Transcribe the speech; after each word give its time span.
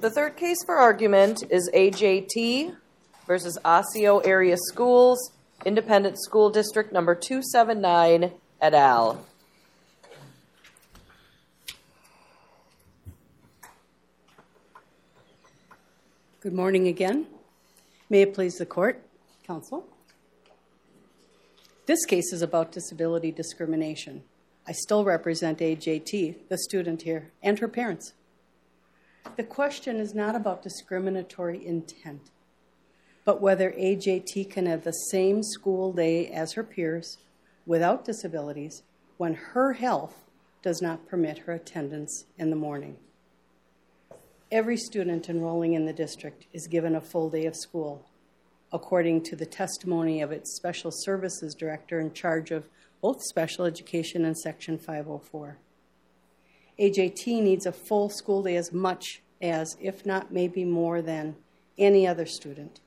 The 0.00 0.10
third 0.10 0.36
case 0.36 0.58
for 0.66 0.76
argument 0.76 1.42
is 1.48 1.70
AJT 1.72 2.76
versus 3.26 3.58
Osseo 3.64 4.18
Area 4.18 4.56
Schools, 4.58 5.32
Independent 5.64 6.18
School 6.22 6.50
District 6.50 6.92
Number 6.92 7.14
279 7.14 8.30
et 8.60 8.74
al. 8.74 9.24
Good 16.40 16.52
morning 16.52 16.88
again. 16.88 17.26
May 18.10 18.20
it 18.20 18.34
please 18.34 18.56
the 18.56 18.66
court, 18.66 19.02
counsel. 19.46 19.86
This 21.86 22.04
case 22.04 22.34
is 22.34 22.42
about 22.42 22.70
disability 22.70 23.32
discrimination. 23.32 24.24
I 24.68 24.72
still 24.72 25.04
represent 25.04 25.60
AJT, 25.60 26.48
the 26.50 26.58
student 26.58 27.02
here, 27.02 27.30
and 27.42 27.58
her 27.60 27.68
parents. 27.68 28.12
The 29.34 29.44
question 29.44 29.96
is 29.96 30.14
not 30.14 30.36
about 30.36 30.62
discriminatory 30.62 31.66
intent, 31.66 32.30
but 33.24 33.42
whether 33.42 33.72
AJT 33.72 34.50
can 34.50 34.66
have 34.66 34.84
the 34.84 34.92
same 34.92 35.42
school 35.42 35.92
day 35.92 36.28
as 36.28 36.52
her 36.52 36.62
peers 36.62 37.18
without 37.66 38.04
disabilities 38.04 38.82
when 39.16 39.34
her 39.34 39.74
health 39.74 40.24
does 40.62 40.80
not 40.80 41.06
permit 41.06 41.38
her 41.38 41.52
attendance 41.52 42.24
in 42.38 42.50
the 42.50 42.56
morning. 42.56 42.96
Every 44.50 44.76
student 44.76 45.28
enrolling 45.28 45.74
in 45.74 45.86
the 45.86 45.92
district 45.92 46.46
is 46.52 46.66
given 46.66 46.94
a 46.94 47.00
full 47.00 47.28
day 47.28 47.46
of 47.46 47.56
school, 47.56 48.06
according 48.72 49.22
to 49.24 49.36
the 49.36 49.44
testimony 49.44 50.22
of 50.22 50.32
its 50.32 50.54
special 50.56 50.90
services 50.92 51.54
director 51.54 52.00
in 52.00 52.12
charge 52.12 52.50
of 52.52 52.68
both 53.02 53.22
special 53.22 53.64
education 53.64 54.24
and 54.24 54.38
Section 54.38 54.78
504. 54.78 55.58
AJT 56.78 57.26
needs 57.42 57.66
a 57.66 57.72
full 57.72 58.08
school 58.08 58.42
day 58.42 58.56
as 58.56 58.72
much 58.72 59.22
as, 59.40 59.76
if 59.80 60.04
not 60.04 60.32
maybe 60.32 60.64
more 60.64 61.00
than, 61.00 61.36
any 61.78 62.06
other 62.06 62.26
student. 62.26 62.80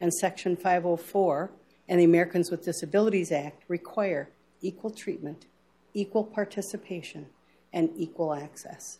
And 0.00 0.12
Section 0.12 0.56
504 0.56 1.50
and 1.88 2.00
the 2.00 2.04
Americans 2.04 2.50
with 2.50 2.64
Disabilities 2.64 3.32
Act 3.32 3.64
require 3.68 4.30
equal 4.60 4.90
treatment, 4.90 5.46
equal 5.94 6.24
participation, 6.24 7.26
and 7.72 7.90
equal 7.96 8.34
access. 8.34 8.98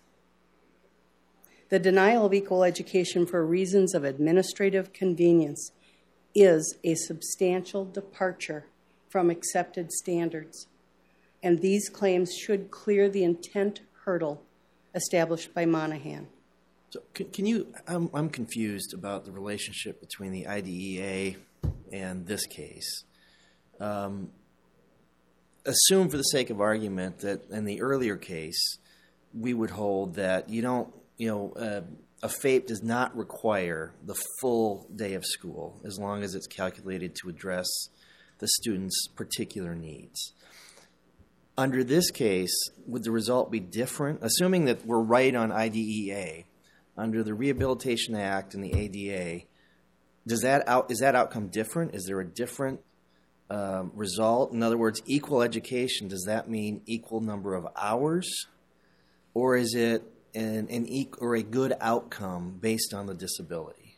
The 1.68 1.78
denial 1.78 2.26
of 2.26 2.34
equal 2.34 2.64
education 2.64 3.26
for 3.26 3.44
reasons 3.44 3.94
of 3.94 4.04
administrative 4.04 4.92
convenience 4.92 5.72
is 6.34 6.78
a 6.84 6.94
substantial 6.94 7.84
departure 7.84 8.66
from 9.08 9.30
accepted 9.30 9.92
standards, 9.92 10.66
and 11.42 11.60
these 11.60 11.88
claims 11.88 12.32
should 12.34 12.70
clear 12.70 13.08
the 13.08 13.24
intent 13.24 13.80
hurdle 14.08 14.42
established 14.94 15.52
by 15.52 15.66
Monahan. 15.66 16.26
So 16.88 17.02
can, 17.12 17.28
can 17.28 17.44
you? 17.44 17.66
I'm, 17.86 18.08
I'm 18.14 18.30
confused 18.30 18.94
about 18.94 19.26
the 19.26 19.32
relationship 19.32 20.00
between 20.00 20.32
the 20.32 20.46
IDEA 20.46 21.36
and 21.92 22.26
this 22.26 22.46
case. 22.46 23.04
Um, 23.78 24.30
assume, 25.66 26.08
for 26.08 26.16
the 26.16 26.22
sake 26.22 26.48
of 26.48 26.58
argument, 26.58 27.18
that 27.18 27.50
in 27.50 27.66
the 27.66 27.82
earlier 27.82 28.16
case, 28.16 28.78
we 29.34 29.52
would 29.52 29.70
hold 29.70 30.14
that 30.14 30.48
you 30.48 30.62
don't, 30.62 30.88
you 31.18 31.28
know, 31.28 31.52
uh, 31.52 31.82
a 32.22 32.28
FAPE 32.28 32.66
does 32.66 32.82
not 32.82 33.14
require 33.14 33.92
the 34.02 34.16
full 34.40 34.88
day 34.96 35.12
of 35.12 35.24
school 35.26 35.82
as 35.84 35.98
long 35.98 36.22
as 36.22 36.34
it's 36.34 36.46
calculated 36.46 37.14
to 37.16 37.28
address 37.28 37.68
the 38.38 38.48
student's 38.48 39.06
particular 39.08 39.74
needs. 39.74 40.32
Under 41.58 41.82
this 41.82 42.12
case, 42.12 42.54
would 42.86 43.02
the 43.02 43.10
result 43.10 43.50
be 43.50 43.58
different? 43.58 44.20
Assuming 44.22 44.66
that 44.66 44.86
we're 44.86 45.02
right 45.02 45.34
on 45.34 45.50
IDEA, 45.50 46.44
under 46.96 47.24
the 47.24 47.34
Rehabilitation 47.34 48.14
Act 48.14 48.54
and 48.54 48.62
the 48.62 48.72
ADA, 48.72 49.44
does 50.24 50.42
that 50.42 50.68
out, 50.68 50.88
is 50.88 51.00
that 51.00 51.16
outcome 51.16 51.48
different? 51.48 51.96
Is 51.96 52.04
there 52.06 52.20
a 52.20 52.24
different 52.24 52.78
um, 53.50 53.90
result? 53.96 54.52
In 54.52 54.62
other 54.62 54.78
words, 54.78 55.02
equal 55.04 55.42
education, 55.42 56.06
does 56.06 56.22
that 56.28 56.48
mean 56.48 56.80
equal 56.86 57.20
number 57.20 57.54
of 57.54 57.66
hours? 57.74 58.46
Or 59.34 59.56
is 59.56 59.74
it 59.74 60.04
an, 60.36 60.68
an 60.70 60.86
e- 60.86 61.10
or 61.18 61.34
a 61.34 61.42
good 61.42 61.74
outcome 61.80 62.58
based 62.60 62.94
on 62.94 63.06
the 63.06 63.14
disability? 63.14 63.96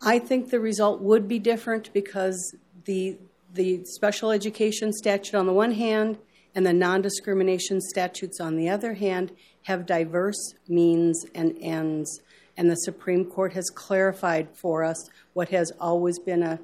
I 0.00 0.18
think 0.18 0.48
the 0.48 0.60
result 0.60 1.02
would 1.02 1.28
be 1.28 1.38
different 1.38 1.92
because 1.92 2.56
the 2.86 3.18
the 3.52 3.84
special 3.84 4.30
education 4.30 4.92
statute 4.92 5.34
on 5.34 5.46
the 5.46 5.52
one 5.52 5.72
hand 5.72 6.18
and 6.54 6.66
the 6.66 6.72
non 6.72 7.02
discrimination 7.02 7.80
statutes 7.80 8.40
on 8.40 8.56
the 8.56 8.68
other 8.68 8.94
hand 8.94 9.32
have 9.62 9.86
diverse 9.86 10.54
means 10.68 11.24
and 11.34 11.56
ends. 11.60 12.20
And 12.56 12.70
the 12.70 12.76
Supreme 12.76 13.24
Court 13.24 13.52
has 13.52 13.70
clarified 13.70 14.48
for 14.54 14.82
us 14.82 15.08
what 15.32 15.50
has 15.50 15.70
always 15.80 16.18
been 16.18 16.42
a 16.42 16.58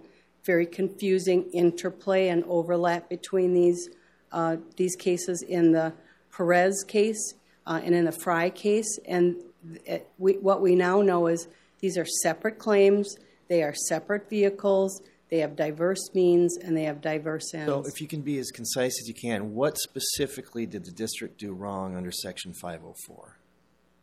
very 0.44 0.66
confusing 0.66 1.48
interplay 1.52 2.28
and 2.28 2.44
overlap 2.44 3.08
between 3.08 3.54
these, 3.54 3.88
uh, 4.32 4.56
these 4.76 4.96
cases 4.96 5.42
in 5.42 5.72
the 5.72 5.92
Perez 6.36 6.84
case 6.86 7.34
uh, 7.66 7.80
and 7.82 7.94
in 7.94 8.04
the 8.04 8.12
Fry 8.12 8.50
case. 8.50 8.98
And 9.06 9.36
it, 9.86 10.08
we, 10.18 10.34
what 10.34 10.60
we 10.60 10.74
now 10.74 11.00
know 11.00 11.28
is 11.28 11.48
these 11.80 11.96
are 11.96 12.04
separate 12.04 12.58
claims, 12.58 13.16
they 13.48 13.62
are 13.62 13.74
separate 13.74 14.28
vehicles, 14.28 15.00
they 15.34 15.40
have 15.40 15.56
diverse 15.56 16.14
means, 16.14 16.56
and 16.56 16.76
they 16.76 16.84
have 16.84 17.00
diverse 17.00 17.52
ends. 17.52 17.66
So, 17.66 17.82
if 17.88 18.00
you 18.00 18.06
can 18.06 18.20
be 18.20 18.38
as 18.38 18.52
concise 18.52 19.00
as 19.00 19.08
you 19.08 19.14
can, 19.14 19.52
what 19.52 19.76
specifically 19.78 20.64
did 20.64 20.84
the 20.84 20.92
district 20.92 21.38
do 21.38 21.52
wrong 21.52 21.96
under 21.96 22.12
Section 22.12 22.54
504? 22.54 23.36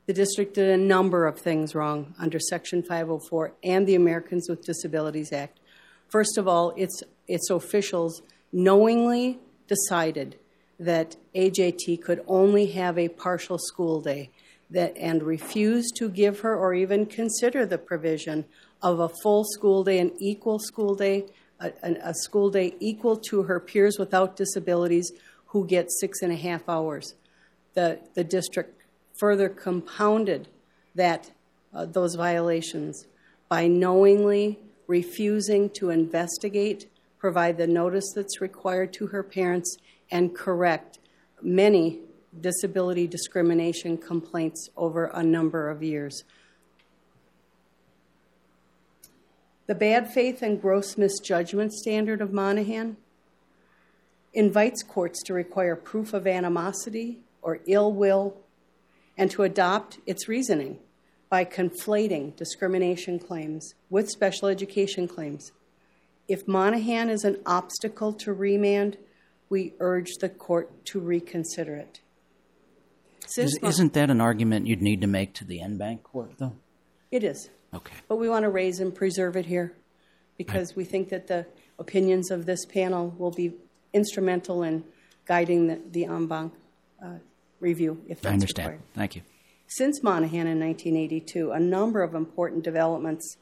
The 0.08 0.14
district 0.14 0.56
did 0.56 0.68
a 0.68 0.76
number 0.76 1.26
of 1.26 1.40
things 1.40 1.74
wrong 1.74 2.16
under 2.20 2.38
Section 2.38 2.84
504 2.84 3.54
and 3.64 3.88
the 3.88 3.96
Americans 3.96 4.50
with 4.50 4.66
Disabilities 4.66 5.32
Act. 5.32 5.62
First 6.10 6.38
of 6.38 6.50
all, 6.50 6.74
its, 6.76 7.02
its 7.30 7.50
officials 7.50 8.22
knowingly 8.52 9.40
decided 9.68 10.36
that 10.82 11.16
AJT 11.34 12.02
could 12.02 12.26
only 12.28 12.72
have 12.72 13.00
a 13.00 13.08
partial 13.08 13.58
school 13.58 14.02
day 14.02 14.32
that, 14.72 14.96
and 14.98 15.22
refused 15.24 15.96
to 15.98 16.10
give 16.10 16.40
her 16.40 16.56
or 16.56 16.74
even 16.74 17.06
consider 17.06 17.66
the 17.66 17.78
provision 17.78 18.46
of 18.82 19.00
a 19.00 19.10
full 19.22 19.44
school 19.44 19.84
day, 19.84 20.00
an 20.00 20.12
equal 20.20 20.60
school 20.60 20.96
day, 20.96 21.26
a, 21.60 21.72
a, 22.04 22.14
school 22.14 22.50
day 22.50 22.74
equal 22.80 23.16
to 23.16 23.44
her 23.44 23.60
peers 23.60 24.00
without 24.00 24.36
disabilities 24.36 25.12
who 25.48 25.68
get 25.68 25.92
six 25.92 26.22
and 26.22 26.32
a 26.32 26.36
half 26.36 26.68
hours. 26.68 27.14
The, 27.74 28.00
the 28.16 28.24
district 28.24 28.82
further 29.20 29.50
compounded 29.50 30.48
that, 30.96 31.32
uh, 31.74 31.86
those 31.86 32.16
violations 32.16 33.06
by 33.48 33.68
knowingly 33.68 34.58
refusing 34.88 35.70
to 35.70 35.90
investigate, 35.90 36.90
provide 37.18 37.58
the 37.58 37.68
notice 37.68 38.12
that's 38.16 38.42
required 38.42 38.92
to 38.94 39.08
her 39.08 39.24
parents, 39.24 39.78
and 40.10 40.36
correct 40.36 41.00
many 41.42 42.00
disability 42.40 43.08
discrimination 43.08 43.98
complaints 43.98 44.70
over 44.78 45.06
a 45.06 45.24
number 45.24 45.70
of 45.70 45.84
years. 45.84 46.24
The 49.68 49.76
bad 49.76 50.12
faith 50.12 50.42
and 50.42 50.62
gross 50.62 50.98
misjudgment 50.98 51.74
standard 51.74 52.22
of 52.22 52.34
Monahan 52.34 52.98
invites 54.34 54.84
courts 54.84 55.22
to 55.24 55.34
require 55.34 55.76
proof 55.76 56.14
of 56.14 56.28
animosity 56.28 57.20
or 57.42 57.60
ill 57.68 57.92
will 57.92 58.36
and 59.18 59.32
to 59.32 59.44
adopt 59.44 60.00
its 60.06 60.28
reasoning 60.28 60.80
by 61.30 61.46
conflating 61.46 62.36
discrimination 62.36 63.18
claims 63.18 63.74
with 63.90 64.10
special 64.10 64.50
education 64.50 65.08
claims. 65.08 65.54
If 66.28 66.48
Monahan 66.48 67.10
is 67.10 67.24
an 67.24 67.38
obstacle 67.46 68.12
to 68.14 68.34
remand, 68.34 68.98
we 69.50 69.74
urge 69.80 70.12
the 70.20 70.28
court 70.28 70.86
to 70.88 71.00
reconsider 71.00 71.76
it. 71.76 72.01
Is, 73.38 73.58
isn't 73.62 73.94
that 73.94 74.10
an 74.10 74.20
argument 74.20 74.68
you'd 74.68 74.82
need 74.82 75.02
to 75.02 75.08
make 75.08 75.34
to 75.36 75.46
the 75.46 75.62
en 75.62 75.78
banc 75.78 76.04
court, 76.04 76.32
though? 76.38 76.54
It 77.12 77.24
is. 77.24 77.50
Okay. 77.74 77.94
But 78.08 78.18
we 78.18 78.28
want 78.28 78.44
to 78.44 78.50
raise 78.50 78.80
and 78.80 78.94
preserve 78.94 79.38
it 79.38 79.46
here 79.46 79.74
because 80.38 80.76
we 80.76 80.84
think 80.84 81.10
that 81.10 81.28
the 81.28 81.46
opinions 81.80 82.32
of 82.32 82.46
this 82.46 82.66
panel 82.66 83.14
will 83.18 83.32
be 83.32 83.54
instrumental 83.94 84.64
in 84.64 84.84
guiding 85.26 85.68
the, 85.68 85.80
the 85.92 86.06
en 86.06 86.28
banc 86.28 86.54
uh, 87.04 87.16
review 87.60 88.02
if 88.08 88.22
that's 88.22 88.32
I 88.32 88.34
understand. 88.34 88.70
required. 88.70 88.84
Thank 88.94 89.16
you. 89.16 89.22
Since 89.68 90.04
Monahan 90.04 90.48
in 90.48 90.60
1982, 90.60 91.52
a 91.52 91.60
number 91.60 92.04
of 92.04 92.14
important 92.14 92.64
developments 92.64 93.38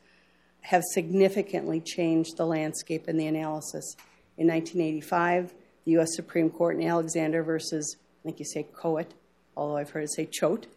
have 0.61 0.83
significantly 0.93 1.81
changed 1.81 2.37
the 2.37 2.45
landscape 2.45 3.07
and 3.07 3.19
the 3.19 3.25
analysis. 3.25 3.95
In 4.37 4.47
1985, 4.47 5.53
the 5.85 5.91
U.S. 5.93 6.09
Supreme 6.15 6.49
Court 6.49 6.75
in 6.75 6.87
Alexander 6.87 7.41
versus, 7.41 7.97
I 8.21 8.23
think 8.25 8.39
you 8.39 8.45
say 8.45 8.67
Coet, 8.75 9.13
although 9.59 9.77
I've 9.77 9.89
heard 9.89 10.05
it 10.05 10.13
say 10.13 10.25
Choate, 10.25 10.67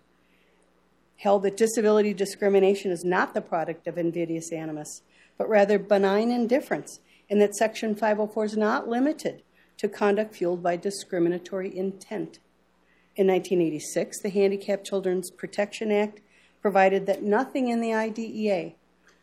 held 1.16 1.44
that 1.44 1.56
disability 1.56 2.12
discrimination 2.12 2.90
is 2.90 3.04
not 3.04 3.32
the 3.32 3.40
product 3.40 3.86
of 3.86 3.96
invidious 3.96 4.50
animus, 4.52 5.02
but 5.38 5.48
rather 5.48 5.78
benign 5.78 6.32
indifference, 6.32 6.98
and 7.30 7.40
that 7.40 7.54
Section 7.54 7.94
504 7.94 8.44
is 8.44 8.56
not 8.56 8.88
limited 8.88 9.42
to 9.78 9.88
conduct 9.88 10.34
fueled 10.34 10.62
by 10.62 10.76
discriminatory 10.76 11.76
intent. 11.76 12.40
In 13.14 13.28
1986, 13.28 14.20
the 14.20 14.30
Handicapped 14.30 14.84
Children's 14.84 15.30
Protection 15.30 15.92
Act 15.92 16.20
provided 16.60 17.06
that 17.06 17.22
nothing 17.22 17.68
in 17.68 17.80
the 17.80 17.94
IDEA 17.94 18.72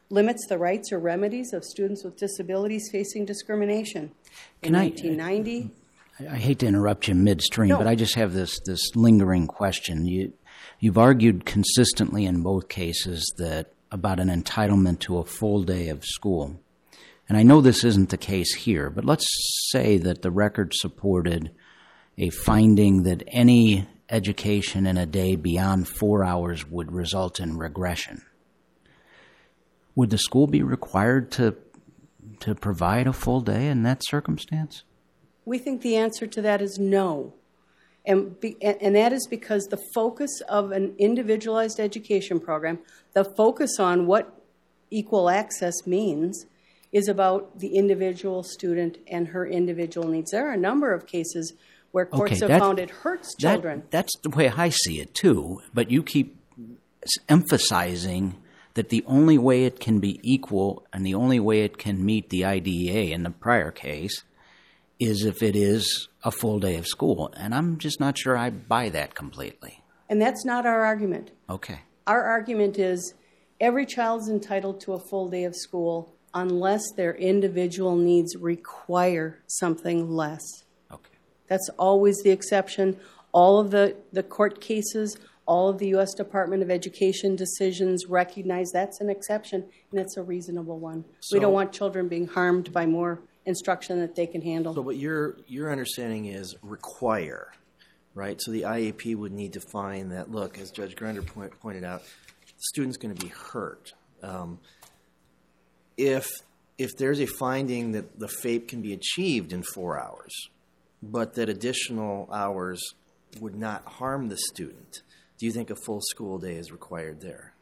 limits 0.09 0.45
the 0.47 0.57
rights 0.57 0.91
or 0.91 0.99
remedies 0.99 1.53
of 1.53 1.63
students 1.63 2.03
with 2.03 2.17
disabilities 2.17 2.89
facing 2.91 3.25
discrimination. 3.25 4.11
Uh, 4.15 4.67
in 4.67 4.73
Can 4.73 4.83
1990, 4.83 5.63
I 5.63 5.78
hate 6.25 6.59
to 6.59 6.67
interrupt 6.67 7.07
you 7.07 7.15
midstream, 7.15 7.69
No. 7.69 7.77
but 7.77 7.87
I 7.87 7.95
just 7.95 8.15
have 8.15 8.33
this 8.33 8.59
this 8.65 8.95
lingering 8.95 9.47
question. 9.47 10.05
You 10.05 10.33
you've 10.79 10.97
argued 10.97 11.45
consistently 11.45 12.25
in 12.25 12.41
both 12.41 12.67
cases 12.69 13.33
that 13.37 13.71
about 13.91 14.19
an 14.19 14.29
entitlement 14.29 14.99
to 14.99 15.17
a 15.17 15.25
full 15.25 15.63
day 15.63 15.89
of 15.89 16.05
school. 16.05 16.59
And 17.27 17.37
I 17.37 17.43
know 17.43 17.61
this 17.61 17.83
isn't 17.83 18.09
the 18.09 18.17
case 18.17 18.53
here, 18.55 18.89
but 18.89 19.05
let's 19.05 19.25
say 19.71 19.97
that 19.97 20.21
the 20.21 20.31
record 20.31 20.73
supported 20.73 21.51
a 22.17 22.29
finding 22.29 23.03
that 23.03 23.23
any 23.27 23.87
education 24.09 24.87
in 24.87 24.97
a 24.97 25.05
day 25.05 25.35
beyond 25.35 25.87
4 25.87 26.23
hours 26.23 26.67
would 26.69 26.91
result 26.91 27.39
in 27.39 27.57
regression. 27.57 28.23
Would 29.95 30.09
the 30.09 30.17
school 30.17 30.47
be 30.47 30.63
required 30.63 31.31
to 31.33 31.55
to 32.41 32.55
provide 32.55 33.05
a 33.07 33.13
full 33.13 33.41
day 33.41 33.67
in 33.67 33.83
that 33.83 34.01
circumstance? 34.05 34.83
We 35.49 35.57
think 35.57 35.81
the 35.81 35.95
answer 35.95 36.27
to 36.27 36.41
that 36.43 36.61
is 36.61 36.77
no. 36.77 37.33
And, 38.05 38.39
be, 38.39 38.55
and 38.61 38.95
that 38.95 39.11
is 39.11 39.25
because 39.27 39.65
the 39.65 39.81
focus 39.95 40.29
of 40.47 40.71
an 40.71 40.93
individualized 40.99 41.79
education 41.79 42.39
program, 42.39 42.77
the 43.13 43.23
focus 43.25 43.79
on 43.79 44.05
what 44.05 44.41
equal 44.91 45.27
access 45.29 45.73
means, 45.87 46.45
is 46.91 47.07
about 47.07 47.59
the 47.59 47.75
individual 47.75 48.43
student 48.43 48.99
and 49.07 49.29
her 49.29 49.45
individual 49.45 50.07
needs. 50.07 50.29
There 50.31 50.47
are 50.47 50.53
a 50.53 50.57
number 50.57 50.93
of 50.93 51.07
cases 51.07 51.53
where 51.91 52.05
courts 52.05 52.33
Okay, 52.33 52.39
have 52.41 52.49
that- 52.49 52.59
found 52.59 52.77
it 52.79 52.91
hurts 52.91 53.33
That- 53.35 53.53
children. 53.53 53.83
that's 53.89 54.15
the 54.21 54.29
way 54.29 54.49
I 54.49 54.69
see 54.69 55.01
it 55.01 55.15
too. 55.15 55.61
But 55.73 55.89
you 55.89 56.03
keep 56.03 56.37
emphasizing 57.27 58.35
that 58.75 58.89
the 58.89 59.03
only 59.07 59.37
way 59.39 59.65
it 59.65 59.79
can 59.79 59.99
be 59.99 60.19
equal 60.23 60.85
and 60.93 61.03
the 61.05 61.15
only 61.15 61.39
way 61.39 61.61
it 61.61 61.77
can 61.79 62.05
meet 62.05 62.29
the 62.29 62.45
IDEA 62.45 63.13
in 63.13 63.23
the 63.23 63.31
prior 63.31 63.71
case 63.71 64.23
is 64.99 65.23
if 65.23 65.41
it 65.41 65.55
is 65.55 66.09
a 66.23 66.31
full 66.31 66.59
day 66.59 66.75
of 66.75 66.85
school. 66.85 67.31
And 67.37 67.55
I'm 67.55 67.77
just 67.77 67.99
not 67.99 68.17
sure 68.17 68.37
I 68.37 68.49
buy 68.49 68.89
that 68.89 69.15
completely. 69.15 69.81
and 70.09 70.21
that's 70.21 70.43
not 70.45 70.65
our 70.65 70.83
argument. 70.83 71.31
Okay. 71.49 71.81
Our 72.07 72.23
argument 72.23 72.79
is 72.79 73.13
every 73.59 73.85
child's 73.85 74.27
entitled 74.27 74.81
to 74.81 74.93
a 74.93 74.99
full 74.99 75.29
day 75.29 75.43
of 75.43 75.55
school 75.55 76.15
unless 76.33 76.83
their 76.95 77.13
individual 77.15 77.95
needs 77.95 78.35
require 78.35 79.39
something 79.47 80.09
less. 80.09 80.41
Okay. 80.91 81.17
That's 81.47 81.69
always 81.77 82.17
the 82.23 82.31
exception. 82.31 82.97
All 83.31 83.59
of 83.59 83.71
the, 83.71 83.95
the 84.11 84.23
court 84.23 84.59
cases, 84.61 85.17
all 85.45 85.69
of 85.69 85.77
the 85.77 85.87
U.S. 85.89 86.13
Department 86.13 86.61
of 86.63 86.69
Education 86.71 87.35
decisions 87.35 88.05
recognize 88.07 88.71
that's 88.71 89.01
an 89.01 89.09
exception, 89.09 89.65
and 89.91 89.99
it's 89.99 90.17
a 90.17 90.23
reasonable 90.23 90.79
one. 90.79 91.05
we 91.31 91.39
don't 91.39 91.53
want 91.53 91.71
children 91.71 92.07
being 92.07 92.27
harmed 92.27 92.71
by 92.73 92.85
more 92.85 93.21
instruction 93.49 93.99
that 93.99 94.15
they 94.15 94.27
can 94.27 94.41
handle. 94.41 94.73
So 94.73 94.81
what 94.81 94.95
your 94.95 95.37
your 95.47 95.71
understanding 95.71 96.25
is 96.25 96.55
require, 96.61 97.51
right? 98.13 98.39
So 98.41 98.51
the 98.51 98.61
IEP 98.61 99.17
would 99.17 99.33
need 99.33 99.53
to 99.53 99.59
find 99.59 100.11
that. 100.11 100.31
Look, 100.31 100.57
as 100.57 100.71
Judge 100.71 100.95
Gruender 100.95 101.25
point, 101.25 101.59
pointed 101.59 101.83
out, 101.83 102.03
the 102.03 102.63
student's 102.69 102.97
going 102.97 103.13
to 103.13 103.21
be 103.21 103.31
hurt. 103.31 103.93
Um, 104.23 104.59
if 105.97 106.29
if 106.77 106.95
there's 106.97 107.19
a 107.19 107.25
finding 107.25 107.91
that 107.91 108.19
the 108.19 108.29
FAPE 108.29 108.69
can 108.69 108.81
be 108.81 108.93
achieved 108.93 109.51
in 109.51 109.63
four 109.63 109.99
hours, 109.99 110.31
but 111.03 111.33
that 111.33 111.49
additional 111.49 112.29
hours 112.31 112.81
would 113.41 113.55
not 113.55 113.85
harm 113.85 114.29
the 114.29 114.37
student, 114.37 115.01
do 115.37 115.45
you 115.45 115.51
think 115.51 115.69
a 115.69 115.75
full 115.75 115.99
school 116.01 116.37
day 116.37 116.55
is 116.55 116.71
required 116.71 117.19
there? 117.19 117.53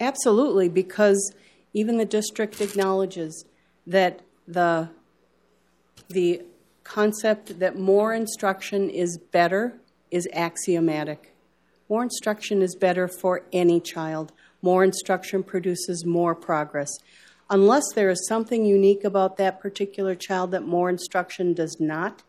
Absolutely, 0.00 0.68
because 0.68 1.34
even 1.74 1.98
the 1.98 2.04
district 2.04 2.60
acknowledges 2.60 3.44
that 3.86 4.22
the 4.46 4.88
the 6.08 6.42
concept 6.84 7.58
that 7.58 7.78
more 7.78 8.14
instruction 8.14 8.88
is 8.88 9.18
better 9.18 9.78
is 10.10 10.28
axiomatic. 10.32 11.34
More 11.88 12.02
instruction 12.02 12.62
is 12.62 12.74
better 12.74 13.08
for 13.08 13.42
any 13.52 13.80
child. 13.80 14.32
More 14.62 14.84
instruction 14.84 15.42
produces 15.42 16.04
more 16.04 16.34
progress. 16.34 16.90
Unless 17.50 17.84
there 17.94 18.10
is 18.10 18.26
something 18.26 18.64
unique 18.64 19.04
about 19.04 19.36
that 19.38 19.60
particular 19.60 20.14
child 20.14 20.50
that 20.50 20.64
more 20.64 20.90
instruction 20.90 21.54
does 21.54 21.78
not 21.80 22.22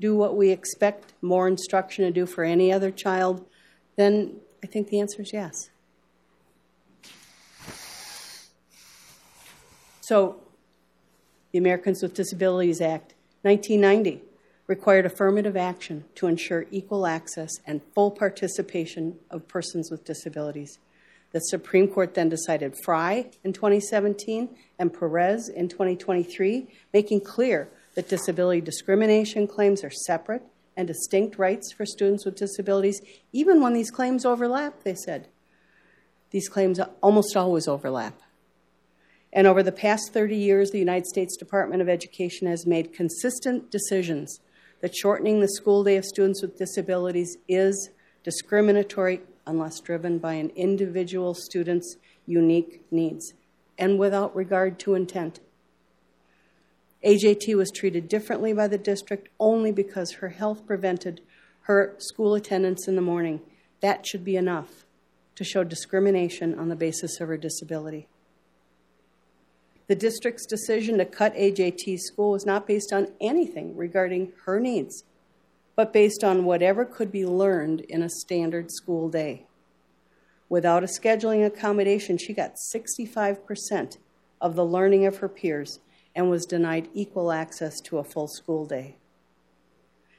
do 0.00 0.16
what 0.16 0.36
we 0.36 0.50
expect 0.50 1.12
more 1.20 1.46
instruction 1.46 2.04
to 2.04 2.10
do 2.10 2.26
for 2.26 2.42
any 2.42 2.72
other 2.72 2.90
child, 2.90 3.46
then 3.96 4.36
I 4.64 4.66
think 4.66 4.88
the 4.88 5.00
answer 5.00 5.22
is 5.22 5.32
yes. 5.32 5.70
So, 10.00 10.40
the 11.52 11.58
Americans 11.58 12.02
with 12.02 12.14
Disabilities 12.14 12.80
Act, 12.80 13.11
1990, 13.42 14.22
required 14.66 15.04
affirmative 15.04 15.56
action 15.56 16.04
to 16.14 16.26
ensure 16.26 16.66
equal 16.70 17.06
access 17.06 17.50
and 17.66 17.82
full 17.94 18.10
participation 18.10 19.18
of 19.30 19.48
persons 19.48 19.90
with 19.90 20.04
disabilities. 20.04 20.78
The 21.32 21.40
Supreme 21.40 21.88
Court 21.88 22.14
then 22.14 22.28
decided 22.28 22.76
Fry 22.84 23.30
in 23.42 23.52
2017 23.52 24.50
and 24.78 24.92
Perez 24.92 25.48
in 25.48 25.68
2023, 25.68 26.68
making 26.92 27.22
clear 27.22 27.68
that 27.94 28.08
disability 28.08 28.60
discrimination 28.60 29.46
claims 29.46 29.82
are 29.82 29.90
separate 29.90 30.42
and 30.76 30.86
distinct 30.86 31.38
rights 31.38 31.72
for 31.72 31.84
students 31.84 32.24
with 32.24 32.36
disabilities, 32.36 33.00
even 33.32 33.60
when 33.60 33.72
these 33.72 33.90
claims 33.90 34.24
overlap, 34.24 34.84
they 34.84 34.94
said. 34.94 35.28
These 36.30 36.48
claims 36.48 36.80
almost 37.02 37.36
always 37.36 37.68
overlap. 37.68 38.20
And 39.32 39.46
over 39.46 39.62
the 39.62 39.72
past 39.72 40.12
30 40.12 40.36
years, 40.36 40.70
the 40.70 40.78
United 40.78 41.06
States 41.06 41.36
Department 41.36 41.80
of 41.80 41.88
Education 41.88 42.46
has 42.46 42.66
made 42.66 42.92
consistent 42.92 43.70
decisions 43.70 44.40
that 44.80 44.94
shortening 44.94 45.40
the 45.40 45.48
school 45.48 45.82
day 45.84 45.96
of 45.96 46.04
students 46.04 46.42
with 46.42 46.58
disabilities 46.58 47.36
is 47.48 47.90
discriminatory 48.24 49.20
unless 49.46 49.80
driven 49.80 50.18
by 50.18 50.34
an 50.34 50.50
individual 50.50 51.34
student's 51.34 51.96
unique 52.26 52.84
needs 52.90 53.32
and 53.78 53.98
without 53.98 54.34
regard 54.36 54.78
to 54.78 54.94
intent. 54.94 55.40
AJT 57.04 57.56
was 57.56 57.70
treated 57.70 58.08
differently 58.08 58.52
by 58.52 58.68
the 58.68 58.78
district 58.78 59.28
only 59.40 59.72
because 59.72 60.12
her 60.12 60.28
health 60.28 60.66
prevented 60.66 61.20
her 61.62 61.94
school 61.98 62.34
attendance 62.34 62.86
in 62.86 62.96
the 62.96 63.02
morning. 63.02 63.40
That 63.80 64.06
should 64.06 64.24
be 64.24 64.36
enough 64.36 64.84
to 65.36 65.42
show 65.42 65.64
discrimination 65.64 66.58
on 66.58 66.68
the 66.68 66.76
basis 66.76 67.20
of 67.20 67.28
her 67.28 67.36
disability. 67.36 68.06
The 69.92 69.96
district's 69.96 70.46
decision 70.46 70.96
to 70.96 71.04
cut 71.04 71.34
AJT's 71.34 72.06
school 72.06 72.30
was 72.30 72.46
not 72.46 72.66
based 72.66 72.94
on 72.94 73.08
anything 73.20 73.76
regarding 73.76 74.32
her 74.46 74.58
needs, 74.58 75.04
but 75.76 75.92
based 75.92 76.24
on 76.24 76.46
whatever 76.46 76.86
could 76.86 77.12
be 77.12 77.26
learned 77.26 77.82
in 77.90 78.02
a 78.02 78.08
standard 78.08 78.70
school 78.70 79.10
day. 79.10 79.44
Without 80.48 80.82
a 80.82 80.86
scheduling 80.86 81.44
accommodation, 81.44 82.16
she 82.16 82.32
got 82.32 82.54
65% 82.74 83.98
of 84.40 84.56
the 84.56 84.64
learning 84.64 85.04
of 85.04 85.18
her 85.18 85.28
peers 85.28 85.80
and 86.16 86.30
was 86.30 86.46
denied 86.46 86.88
equal 86.94 87.30
access 87.30 87.78
to 87.82 87.98
a 87.98 88.04
full 88.04 88.28
school 88.28 88.64
day. 88.64 88.96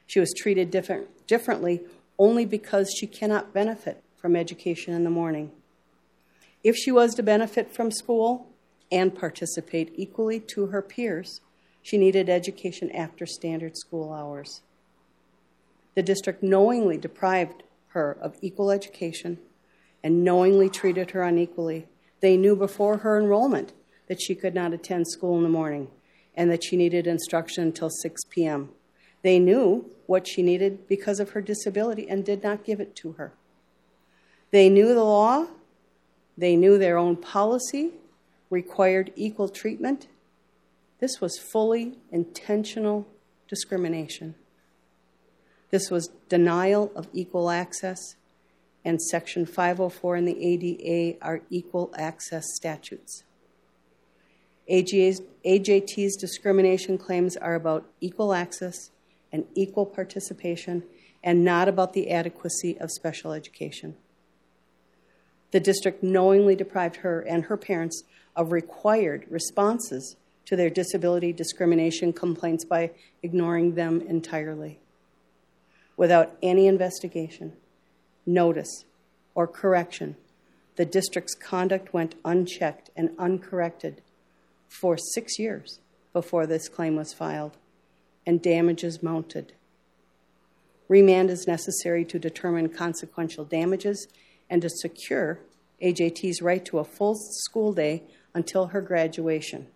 She 0.05 0.19
was 0.19 0.35
treated 0.37 0.69
different, 0.69 1.25
differently 1.25 1.81
only 2.19 2.45
because 2.45 2.93
she 2.95 3.07
cannot 3.07 3.55
benefit 3.55 4.03
from 4.17 4.35
education 4.35 4.93
in 4.93 5.03
the 5.03 5.09
morning. 5.09 5.51
If 6.63 6.75
she 6.75 6.91
was 6.91 7.15
to 7.15 7.23
benefit 7.23 7.73
from 7.73 7.89
school 7.89 8.52
and 8.91 9.15
participate 9.15 9.93
equally 9.95 10.39
to 10.39 10.67
her 10.67 10.81
peers, 10.81 11.41
she 11.81 11.97
needed 11.97 12.29
education 12.29 12.91
after 12.91 13.25
standard 13.25 13.77
school 13.77 14.13
hours. 14.13 14.61
The 15.95 16.03
district 16.03 16.41
knowingly 16.41 16.97
deprived 16.97 17.63
her 17.89 18.17
of 18.19 18.37
equal 18.41 18.71
education 18.71 19.37
and 20.03 20.23
knowingly 20.23 20.69
treated 20.69 21.11
her 21.11 21.21
unequally. 21.21 21.87
They 22.19 22.37
knew 22.37 22.55
before 22.55 22.97
her 22.97 23.19
enrollment 23.19 23.73
that 24.07 24.21
she 24.21 24.35
could 24.35 24.55
not 24.55 24.73
attend 24.73 25.07
school 25.07 25.37
in 25.37 25.43
the 25.43 25.49
morning 25.49 25.89
and 26.35 26.49
that 26.51 26.63
she 26.63 26.77
needed 26.77 27.05
instruction 27.05 27.63
until 27.63 27.89
6 27.89 28.21
p.m. 28.29 28.69
They 29.21 29.39
knew 29.39 29.89
what 30.05 30.27
she 30.27 30.41
needed 30.41 30.87
because 30.87 31.19
of 31.19 31.31
her 31.31 31.41
disability 31.41 32.09
and 32.09 32.25
did 32.25 32.43
not 32.43 32.65
give 32.65 32.79
it 32.79 32.95
to 32.97 33.13
her. 33.13 33.33
They 34.51 34.69
knew 34.69 34.93
the 34.93 35.03
law, 35.03 35.47
they 36.37 36.55
knew 36.55 36.77
their 36.77 36.97
own 36.97 37.15
policy 37.15 37.91
required 38.53 39.11
equal 39.15 39.49
treatment. 39.49 40.07
This 40.99 41.19
was 41.19 41.39
fully 41.39 41.97
intentional 42.11 43.07
discrimination. 43.49 44.35
This 45.71 45.89
was 45.89 46.09
denial 46.29 46.91
of 46.95 47.09
equal 47.13 47.49
access, 47.49 48.15
and 48.85 49.01
Section 49.01 49.45
504 49.45 50.15
in 50.17 50.25
the 50.25 50.45
ADA 50.45 51.17
are 51.21 51.41
equal 51.49 51.91
access 51.97 52.45
statutes. 52.55 53.23
AGA's, 54.69 55.21
AJT's 55.43 56.15
discrimination 56.15 56.97
claims 56.97 57.35
are 57.35 57.55
about 57.55 57.89
equal 57.99 58.33
access 58.33 58.91
and 59.31 59.45
equal 59.55 59.85
participation 59.85 60.83
and 61.23 61.43
not 61.43 61.67
about 61.67 61.93
the 61.93 62.11
adequacy 62.11 62.77
of 62.79 62.91
special 62.91 63.33
education. 63.33 63.95
The 65.53 65.59
district 65.59 66.01
knowingly 66.01 66.55
deprived 66.55 66.97
her 66.97 67.21
and 67.21 67.45
her 67.45 67.57
parents 67.57 68.03
of 68.35 68.51
required 68.51 69.27
responses 69.29 70.15
to 70.45 70.55
their 70.55 70.71
disability 70.71 71.31
discrimination 71.31 72.11
complaints 72.11 72.65
by 72.65 72.89
ignoring 73.21 73.75
them 73.75 74.01
entirely. 74.01 74.79
Without 75.95 76.35
any 76.41 76.65
investigation, 76.65 77.53
notice, 78.25 78.85
or 79.35 79.45
correction, 79.45 80.15
the 80.75 80.85
district's 80.85 81.35
conduct 81.35 81.93
went 81.93 82.15
unchecked 82.25 82.89
and 82.95 83.11
uncorrected 83.19 84.01
for 84.67 84.97
six 84.97 85.37
years 85.37 85.79
before 86.13 86.47
this 86.47 86.67
claim 86.67 86.95
was 86.95 87.13
filed, 87.13 87.57
and 88.25 88.41
damages 88.41 89.03
mounted. 89.03 89.53
Remand 90.87 91.29
is 91.29 91.45
necessary 91.47 92.03
to 92.05 92.17
determine 92.17 92.69
consequential 92.69 93.45
damages 93.45 94.07
and 94.49 94.61
to 94.61 94.69
secure 94.69 95.39
AJT's 95.81 96.41
right 96.41 96.63
to 96.65 96.79
a 96.79 96.83
full 96.83 97.15
school 97.15 97.73
day 97.73 98.03
until 98.33 98.67
her 98.67 98.81
graduation. 98.81 99.67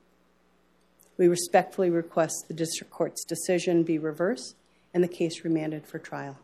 We 1.17 1.27
respectfully 1.27 1.89
request 1.89 2.45
the 2.47 2.53
district 2.53 2.91
court's 2.91 3.24
decision 3.24 3.83
be 3.83 3.97
reversed 3.97 4.55
and 4.93 5.03
the 5.03 5.07
case 5.07 5.43
remanded 5.43 5.86
for 5.86 6.00
trial. 6.00 6.38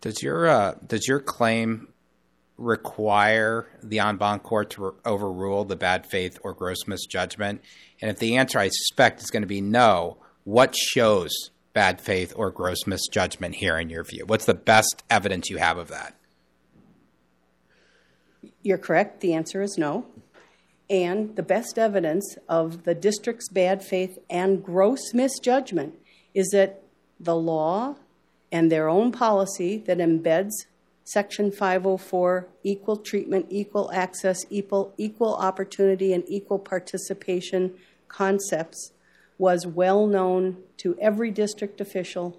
Does 0.00 0.22
your 0.22 0.46
uh, 0.46 0.74
does 0.86 1.08
your 1.08 1.20
claim 1.20 1.88
require 2.56 3.68
the 3.82 4.00
en 4.00 4.16
banc 4.16 4.42
court 4.42 4.70
to 4.70 4.82
re- 4.82 4.90
overrule 5.04 5.64
the 5.64 5.76
bad 5.76 6.06
faith 6.06 6.38
or 6.42 6.52
gross 6.52 6.86
misjudgment? 6.86 7.62
And 8.00 8.10
if 8.10 8.18
the 8.18 8.36
answer, 8.36 8.58
I 8.58 8.68
suspect, 8.68 9.20
is 9.20 9.30
going 9.30 9.42
to 9.42 9.48
be 9.48 9.60
no, 9.60 10.18
what 10.44 10.76
shows 10.76 11.30
bad 11.72 12.00
faith 12.00 12.32
or 12.36 12.50
gross 12.50 12.86
misjudgment 12.86 13.56
here 13.56 13.78
in 13.78 13.88
your 13.90 14.04
view? 14.04 14.24
What's 14.26 14.46
the 14.46 14.54
best 14.54 15.02
evidence 15.10 15.50
you 15.50 15.58
have 15.58 15.78
of 15.78 15.88
that? 15.88 16.14
You're 18.62 18.78
correct. 18.78 19.20
The 19.20 19.34
answer 19.34 19.62
is 19.62 19.76
no. 19.78 20.06
And 20.90 21.36
the 21.36 21.42
best 21.42 21.78
evidence 21.78 22.36
of 22.48 22.84
the 22.84 22.94
district's 22.94 23.48
bad 23.48 23.84
faith 23.84 24.18
and 24.30 24.64
gross 24.64 25.12
misjudgment 25.12 25.94
is 26.34 26.48
that 26.50 26.82
the 27.20 27.36
law 27.36 27.96
and 28.50 28.72
their 28.72 28.88
own 28.88 29.12
policy 29.12 29.78
that 29.78 29.98
embeds 29.98 30.52
Section 31.04 31.50
504 31.50 32.48
equal 32.64 32.96
treatment, 32.96 33.46
equal 33.48 33.90
access, 33.92 34.44
equal, 34.50 34.92
equal 34.98 35.34
opportunity, 35.36 36.12
and 36.12 36.22
equal 36.26 36.58
participation 36.58 37.72
concepts 38.08 38.92
was 39.38 39.66
well 39.66 40.06
known 40.06 40.58
to 40.76 40.98
every 41.00 41.30
district 41.30 41.80
official 41.80 42.38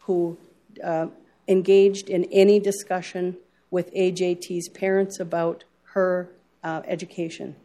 who 0.00 0.36
uh, 0.84 1.06
engaged 1.48 2.10
in 2.10 2.24
any 2.24 2.60
discussion 2.60 3.36
with 3.72 3.92
AJT's 3.94 4.68
parents 4.68 5.18
about 5.18 5.64
her 5.94 6.30
uh, 6.62 6.82
education. 6.86 7.56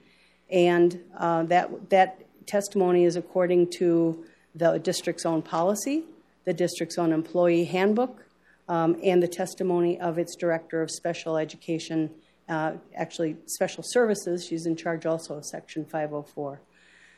And 0.49 0.99
uh, 1.15 1.43
that, 1.43 1.89
that 1.91 2.21
testimony 2.47 3.03
is 3.03 3.15
according 3.15 3.71
to 3.77 4.25
the 4.55 4.79
district's 4.79 5.25
own 5.25 5.43
policy, 5.43 6.05
the 6.45 6.53
district's 6.53 6.97
own 6.97 7.11
employee 7.11 7.65
handbook, 7.65 8.23
um, 8.69 8.97
and 9.03 9.21
the 9.21 9.27
testimony 9.27 9.99
of 9.99 10.17
its 10.17 10.35
director 10.35 10.81
of 10.81 10.89
special 10.89 11.37
education, 11.37 12.09
uh, 12.49 12.73
actually, 12.95 13.35
special 13.45 13.83
services. 13.85 14.45
She's 14.45 14.65
in 14.65 14.77
charge 14.77 15.05
also 15.05 15.35
of 15.35 15.45
Section 15.45 15.85
504. 15.85 16.61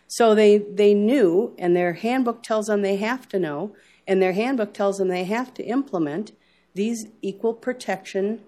So 0.08 0.34
they, 0.34 0.58
they 0.58 0.96
knew, 0.96 1.54
and 1.60 1.76
their 1.76 1.94
handbook 1.94 2.42
tells 2.42 2.66
them 2.66 2.82
they 2.82 2.96
have 2.96 3.30
to 3.30 3.40
know, 3.40 3.76
and 4.08 4.20
their 4.20 4.34
handbook 4.34 4.74
tells 4.74 4.98
them 4.98 5.08
they 5.08 5.26
have 5.26 5.54
to 5.54 5.64
implement 5.64 6.32
these 6.74 7.06
equal 7.22 7.54
protection, 7.54 8.42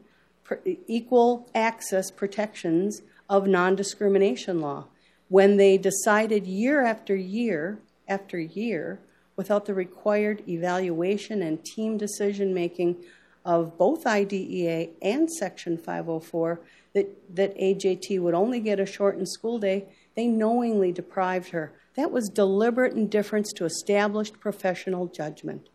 equal 0.88 1.50
access 1.54 2.12
protections 2.12 3.02
of 3.30 3.48
non 3.48 3.76
discrimination 3.76 4.60
law. 4.60 4.86
When 5.30 5.58
they 5.58 5.78
decided 5.78 6.46
year 6.46 6.84
after 6.84 7.16
year 7.16 7.80
after 8.08 8.40
year, 8.40 9.00
without 9.36 9.66
the 9.66 9.74
required 9.74 10.44
evaluation 10.48 11.42
and 11.42 11.64
team 11.64 11.98
decision 11.98 12.54
making 12.54 12.98
of 13.46 13.78
both 13.78 14.06
IDEA 14.06 14.90
and 15.02 15.32
Section 15.32 15.78
504, 15.78 16.60
that, 16.94 17.36
that 17.36 17.58
AJT 17.58 18.20
would 18.22 18.34
only 18.34 18.60
get 18.60 18.80
a 18.80 18.86
shortened 18.86 19.30
school 19.30 19.58
day, 19.58 19.86
they 20.16 20.28
knowingly 20.28 20.92
deprived 20.92 21.50
her. 21.50 21.72
That 21.96 22.12
was 22.12 22.30
deliberate 22.30 22.94
indifference 22.94 23.52
to 23.54 23.66
established 23.66 24.40
professional 24.40 25.08
judgment. 25.08 25.70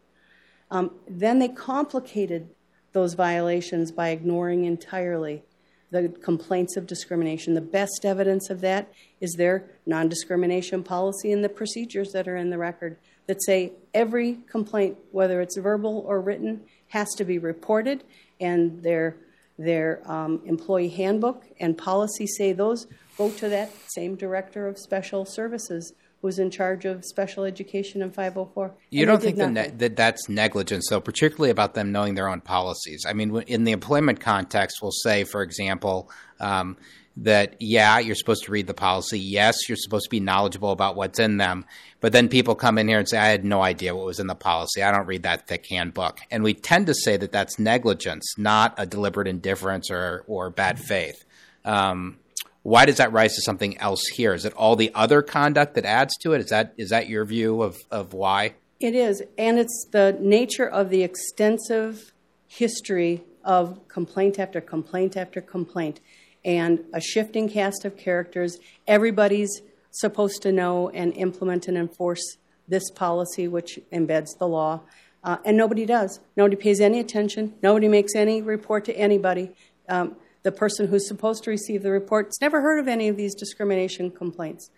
Um, 0.71 0.93
then 1.09 1.39
they 1.39 1.49
complicated 1.49 2.49
those 2.97 3.13
violations 3.13 3.93
by 3.93 4.09
ignoring 4.09 4.65
entirely 4.65 5.43
the 5.91 6.09
complaints 6.09 6.79
of 6.79 6.87
discrimination. 6.87 7.53
The 7.53 7.61
best 7.61 8.07
evidence 8.07 8.49
of 8.49 8.63
that 8.63 8.91
is 9.21 9.35
their 9.35 9.67
non 9.85 10.09
discrimination 10.09 10.83
policy 10.83 11.31
and 11.31 11.45
the 11.45 11.51
procedures 11.51 12.13
that 12.13 12.27
are 12.27 12.39
in 12.39 12.49
the 12.49 12.57
record 12.57 12.97
that 13.27 13.45
say 13.45 13.73
every 13.93 14.39
complaint, 14.51 14.97
whether 15.13 15.43
it's 15.43 15.59
verbal 15.59 16.05
or 16.07 16.23
written, 16.23 16.63
has 16.89 17.15
to 17.17 17.25
be 17.25 17.37
reported, 17.37 18.03
and 18.41 18.83
their, 18.83 19.15
their 19.59 20.01
um, 20.11 20.41
employee 20.47 20.89
handbook 20.89 21.45
and 21.61 21.77
policy 21.77 22.27
say 22.27 22.55
those 22.55 22.87
go 23.19 23.31
to 23.33 23.51
that 23.51 23.71
same 23.89 24.15
director 24.15 24.67
of 24.67 24.79
special 24.79 25.27
services 25.27 25.93
who's 26.27 26.39
in 26.39 26.51
charge 26.51 26.85
of 26.85 27.05
special 27.05 27.45
education 27.45 28.03
in 28.03 28.11
504. 28.11 28.75
You 28.91 29.07
don't 29.07 29.23
think 29.23 29.37
that, 29.37 29.53
ne- 29.53 29.71
that 29.71 29.97
that's 29.97 30.29
negligence, 30.29 30.89
though, 30.91 31.01
particularly 31.01 31.51
about 31.51 31.75
them 31.75 31.93
knowing 31.93 32.15
their 32.15 32.29
own 32.29 32.41
policies? 32.41 33.05
I 33.09 33.13
mean, 33.13 33.37
in 33.43 33.65
the 33.65 33.73
employment 33.73 34.21
context, 34.21 34.79
we'll 34.83 34.91
say, 34.91 35.25
for 35.25 35.43
example, 35.43 36.11
um, 36.41 36.77
that 37.19 37.57
yeah, 37.61 37.99
you're 37.99 38.15
supposed 38.15 38.45
to 38.45 38.51
read 38.53 38.67
the 38.67 38.75
policy. 38.75 39.19
Yes, 39.19 39.69
you're 39.69 39.77
supposed 39.77 40.05
to 40.05 40.11
be 40.11 40.21
knowledgeable 40.21 40.73
about 40.73 40.97
what's 40.97 41.19
in 41.19 41.39
them. 41.39 41.65
But 42.01 42.13
then 42.13 42.29
people 42.29 42.55
come 42.55 42.77
in 42.77 42.89
here 42.89 42.99
and 42.99 43.09
say, 43.09 43.19
I 43.19 43.29
had 43.29 43.45
no 43.45 43.63
idea 43.63 43.95
what 43.95 44.05
was 44.05 44.21
in 44.21 44.27
the 44.27 44.35
policy. 44.35 44.83
I 44.83 44.91
don't 44.91 45.07
read 45.07 45.23
that 45.23 45.47
thick 45.49 45.67
handbook. 45.67 46.21
And 46.31 46.45
we 46.45 46.53
tend 46.53 46.87
to 46.89 46.95
say 46.95 47.17
that 47.17 47.33
that's 47.33 47.59
negligence, 47.59 48.35
not 48.37 48.75
a 48.77 48.85
deliberate 48.85 49.29
indifference 49.29 49.91
or, 49.91 50.25
or 50.27 50.51
bad 50.51 50.79
faith. 50.79 51.25
Um, 51.65 52.19
why 52.67 52.85
does 52.85 52.97
that 52.97 53.13
rise 53.13 53.37
to 53.37 53.43
something 53.43 53.79
else 53.79 54.05
here? 54.09 54.35
Is 54.35 54.45
it 54.45 54.53
all 54.55 54.75
the 54.75 54.91
other 54.93 55.23
conduct 55.23 55.77
that 55.77 55.85
adds 55.85 56.17
to 56.23 56.33
it? 56.33 56.41
Is 56.41 56.51
that 56.51 56.75
is 56.77 56.91
that 56.91 57.09
your 57.09 57.25
view 57.25 57.63
of, 57.63 57.77
of 57.93 58.13
why? 58.13 58.55
It 58.81 58.93
is, 58.93 59.23
and 59.39 59.57
it's 59.61 59.87
the 59.93 60.19
nature 60.21 60.69
of 60.69 60.91
the 60.91 61.05
extensive 61.05 62.13
history 62.49 63.23
of 63.45 63.87
complaint 63.87 64.41
after 64.41 64.61
complaint 64.61 65.17
after 65.17 65.41
complaint, 65.41 66.01
and 66.45 66.81
a 66.93 67.01
shifting 67.01 67.49
cast 67.49 67.85
of 67.85 67.97
characters. 67.97 68.59
Everybody's 68.89 69.63
supposed 69.93 70.43
to 70.43 70.51
know 70.51 70.91
and 70.91 71.13
implement 71.13 71.69
and 71.69 71.79
enforce 71.79 72.37
this 72.67 72.91
policy, 72.91 73.47
which 73.47 73.79
embeds 73.93 74.37
the 74.41 74.49
law, 74.49 74.81
uh, 75.23 75.37
and 75.45 75.57
nobody 75.57 75.87
does. 75.87 76.19
Nobody 76.37 76.57
pays 76.57 76.81
any 76.81 76.99
attention. 76.99 77.55
Nobody 77.63 77.87
makes 77.87 78.17
any 78.17 78.43
report 78.43 78.85
to 78.87 78.93
anybody. 78.99 79.53
Um, 79.89 80.17
the 80.47 80.53
person 80.53 80.87
who's 80.87 81.09
supposed 81.09 81.43
to 81.43 81.51
receive 81.51 81.83
the 81.83 81.91
report 81.91 82.27
has 82.27 82.41
never 82.41 82.61
heard 82.61 82.79
of 82.79 82.87
any 82.87 83.09
of 83.09 83.17
these 83.17 83.35
discrimination 83.35 84.13
complaints. 84.13 84.71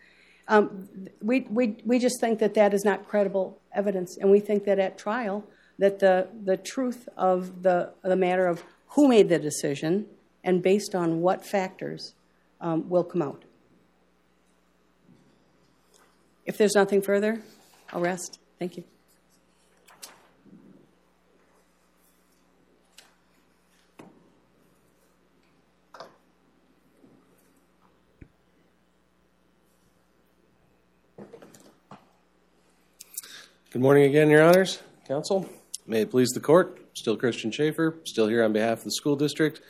Um, 0.48 0.88
we, 1.20 1.40
we, 1.50 1.76
we 1.84 1.98
just 1.98 2.18
think 2.22 2.38
that 2.38 2.54
that 2.54 2.72
is 2.72 2.86
not 2.86 3.06
credible 3.06 3.60
evidence, 3.74 4.16
and 4.18 4.30
we 4.30 4.40
think 4.40 4.64
that 4.64 4.78
at 4.78 4.96
trial, 4.96 5.44
that 5.78 5.98
the, 5.98 6.26
the 6.42 6.56
truth 6.56 7.06
of 7.18 7.62
the, 7.64 7.90
the 8.02 8.16
matter 8.16 8.46
of 8.46 8.64
who 8.94 9.08
made 9.08 9.28
the 9.28 9.38
decision 9.38 10.06
and 10.42 10.62
based 10.62 10.94
on 10.94 11.20
what 11.20 11.44
factors 11.44 12.14
um, 12.62 12.88
will 12.88 13.04
come 13.04 13.20
out. 13.20 13.44
If 16.46 16.56
there's 16.56 16.74
nothing 16.74 17.02
further, 17.02 17.42
I'll 17.92 18.00
rest. 18.00 18.38
Thank 18.58 18.78
you. 18.78 18.84
Good 33.78 33.84
morning 33.84 34.10
again, 34.10 34.28
Your 34.28 34.42
Honors, 34.42 34.82
Counsel. 35.06 35.48
May 35.86 36.00
it 36.00 36.10
please 36.10 36.30
the 36.30 36.40
Court, 36.40 36.80
still 36.94 37.16
Christian 37.16 37.52
Schaefer, 37.52 37.94
still 38.06 38.26
here 38.26 38.42
on 38.42 38.52
behalf 38.52 38.78
of 38.78 38.84
the 38.86 38.90
school 38.90 39.14
district. 39.14 39.60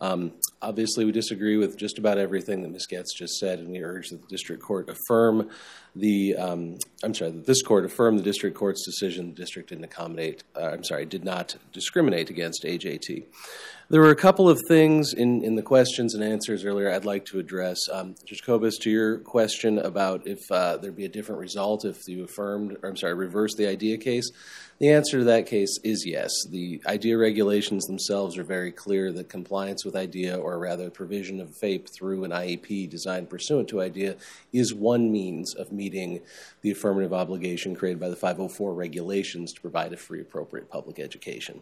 Um, 0.00 0.34
obviously, 0.62 1.04
we 1.04 1.10
disagree 1.10 1.56
with 1.56 1.76
just 1.76 1.98
about 1.98 2.16
everything 2.16 2.62
that 2.62 2.68
Ms. 2.68 2.86
Getz 2.86 3.12
just 3.12 3.38
said, 3.38 3.58
and 3.58 3.70
we 3.70 3.82
urge 3.82 4.10
that 4.10 4.22
the 4.22 4.28
district 4.28 4.62
court 4.62 4.88
affirm 4.88 5.50
the, 5.96 6.36
um, 6.36 6.78
I'm 7.02 7.12
sorry, 7.12 7.32
that 7.32 7.46
this 7.46 7.60
court 7.60 7.84
affirm 7.84 8.16
the 8.16 8.22
district 8.22 8.56
court's 8.56 8.86
decision 8.86 9.30
the 9.30 9.34
district 9.34 9.70
didn't 9.70 9.82
accommodate, 9.82 10.44
uh, 10.54 10.70
I'm 10.72 10.84
sorry, 10.84 11.04
did 11.04 11.24
not 11.24 11.56
discriminate 11.72 12.30
against 12.30 12.62
AJT. 12.62 13.24
There 13.88 14.00
were 14.00 14.10
a 14.10 14.16
couple 14.16 14.48
of 14.48 14.60
things 14.66 15.12
in, 15.12 15.44
in 15.44 15.54
the 15.54 15.62
questions 15.62 16.16
and 16.16 16.24
answers 16.24 16.64
earlier 16.64 16.90
I'd 16.90 17.04
like 17.04 17.24
to 17.26 17.38
address. 17.38 17.78
Um, 17.92 18.16
Judge 18.24 18.42
Kobes, 18.42 18.78
to 18.78 18.90
your 18.90 19.18
question 19.18 19.78
about 19.78 20.26
if 20.26 20.40
uh, 20.50 20.78
there'd 20.78 20.96
be 20.96 21.04
a 21.04 21.08
different 21.08 21.40
result 21.40 21.84
if 21.84 22.08
you 22.08 22.24
affirmed, 22.24 22.78
or 22.82 22.88
I'm 22.88 22.96
sorry, 22.96 23.14
reversed 23.14 23.58
the 23.58 23.68
IDEA 23.68 23.98
case, 23.98 24.28
the 24.80 24.90
answer 24.90 25.18
to 25.18 25.24
that 25.26 25.46
case 25.46 25.78
is 25.84 26.04
yes. 26.04 26.32
The 26.50 26.82
IDEA 26.84 27.16
regulations 27.16 27.84
themselves 27.84 28.36
are 28.36 28.42
very 28.42 28.72
clear 28.72 29.12
that 29.12 29.28
compliance 29.28 29.84
with 29.84 29.94
IDEA, 29.94 30.36
or 30.36 30.58
rather 30.58 30.90
provision 30.90 31.40
of 31.40 31.54
FAPE 31.62 31.88
through 31.88 32.24
an 32.24 32.32
IEP 32.32 32.90
designed 32.90 33.30
pursuant 33.30 33.68
to 33.68 33.80
IDEA, 33.80 34.16
is 34.52 34.74
one 34.74 35.12
means 35.12 35.54
of 35.54 35.70
meeting 35.70 36.22
the 36.62 36.72
affirmative 36.72 37.12
obligation 37.12 37.76
created 37.76 38.00
by 38.00 38.08
the 38.08 38.16
504 38.16 38.74
regulations 38.74 39.52
to 39.52 39.60
provide 39.60 39.92
a 39.92 39.96
free, 39.96 40.20
appropriate 40.20 40.68
public 40.68 40.98
education. 40.98 41.60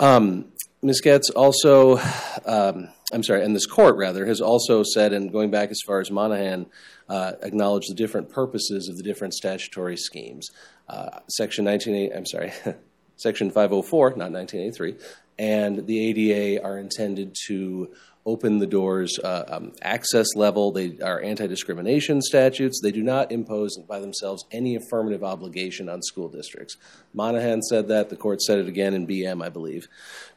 Um, 0.00 0.46
Ms. 0.82 1.00
Getz 1.00 1.30
also, 1.30 1.98
um, 2.44 2.88
I'm 3.12 3.22
sorry, 3.22 3.44
and 3.44 3.56
this 3.56 3.66
court 3.66 3.96
rather, 3.96 4.26
has 4.26 4.40
also 4.40 4.82
said, 4.82 5.12
and 5.12 5.32
going 5.32 5.50
back 5.50 5.70
as 5.70 5.80
far 5.86 6.00
as 6.00 6.10
Monahan, 6.10 6.66
uh, 7.08 7.32
acknowledged 7.42 7.90
the 7.90 7.94
different 7.94 8.28
purposes 8.28 8.88
of 8.88 8.96
the 8.96 9.02
different 9.02 9.34
statutory 9.34 9.96
schemes. 9.96 10.48
Uh, 10.88 11.20
Section 11.28 11.64
1980, 11.64 12.14
I'm 12.14 12.26
sorry, 12.26 12.52
Section 13.16 13.50
504, 13.50 14.10
not 14.10 14.32
1983, 14.32 14.96
and 15.38 15.86
the 15.86 15.98
ADA 15.98 16.62
are 16.62 16.78
intended 16.78 17.34
to 17.46 17.90
open 18.26 18.58
the 18.58 18.66
doors 18.66 19.18
uh, 19.20 19.44
um, 19.48 19.72
access 19.80 20.34
level. 20.34 20.72
They 20.72 20.98
are 20.98 21.22
anti 21.22 21.46
discrimination 21.46 22.20
statutes. 22.20 22.80
They 22.82 22.90
do 22.90 23.02
not 23.02 23.32
impose 23.32 23.78
by 23.88 24.00
themselves 24.00 24.44
any 24.50 24.74
affirmative 24.74 25.24
obligation 25.24 25.88
on 25.88 26.02
school 26.02 26.28
districts. 26.28 26.76
Monahan 27.14 27.62
said 27.62 27.88
that. 27.88 28.10
The 28.10 28.16
court 28.16 28.42
said 28.42 28.58
it 28.58 28.68
again 28.68 28.92
in 28.92 29.06
BM, 29.06 29.42
I 29.42 29.48
believe. 29.48 29.88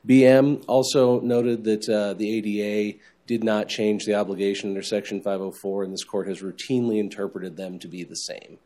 BM 0.07 0.63
also 0.67 1.19
noted 1.19 1.63
that 1.65 1.89
uh, 1.89 2.13
the 2.13 2.37
ADA 2.37 2.99
did 3.25 3.43
not 3.43 3.67
change 3.67 4.05
the 4.05 4.15
obligation 4.15 4.69
under 4.69 4.81
Section 4.81 5.21
504, 5.21 5.83
and 5.83 5.93
this 5.93 6.03
court 6.03 6.27
has 6.27 6.41
routinely 6.41 6.99
interpreted 6.99 7.57
them 7.57 7.77
to 7.79 7.87
be 7.87 8.03
the 8.03 8.15
same. 8.15 8.57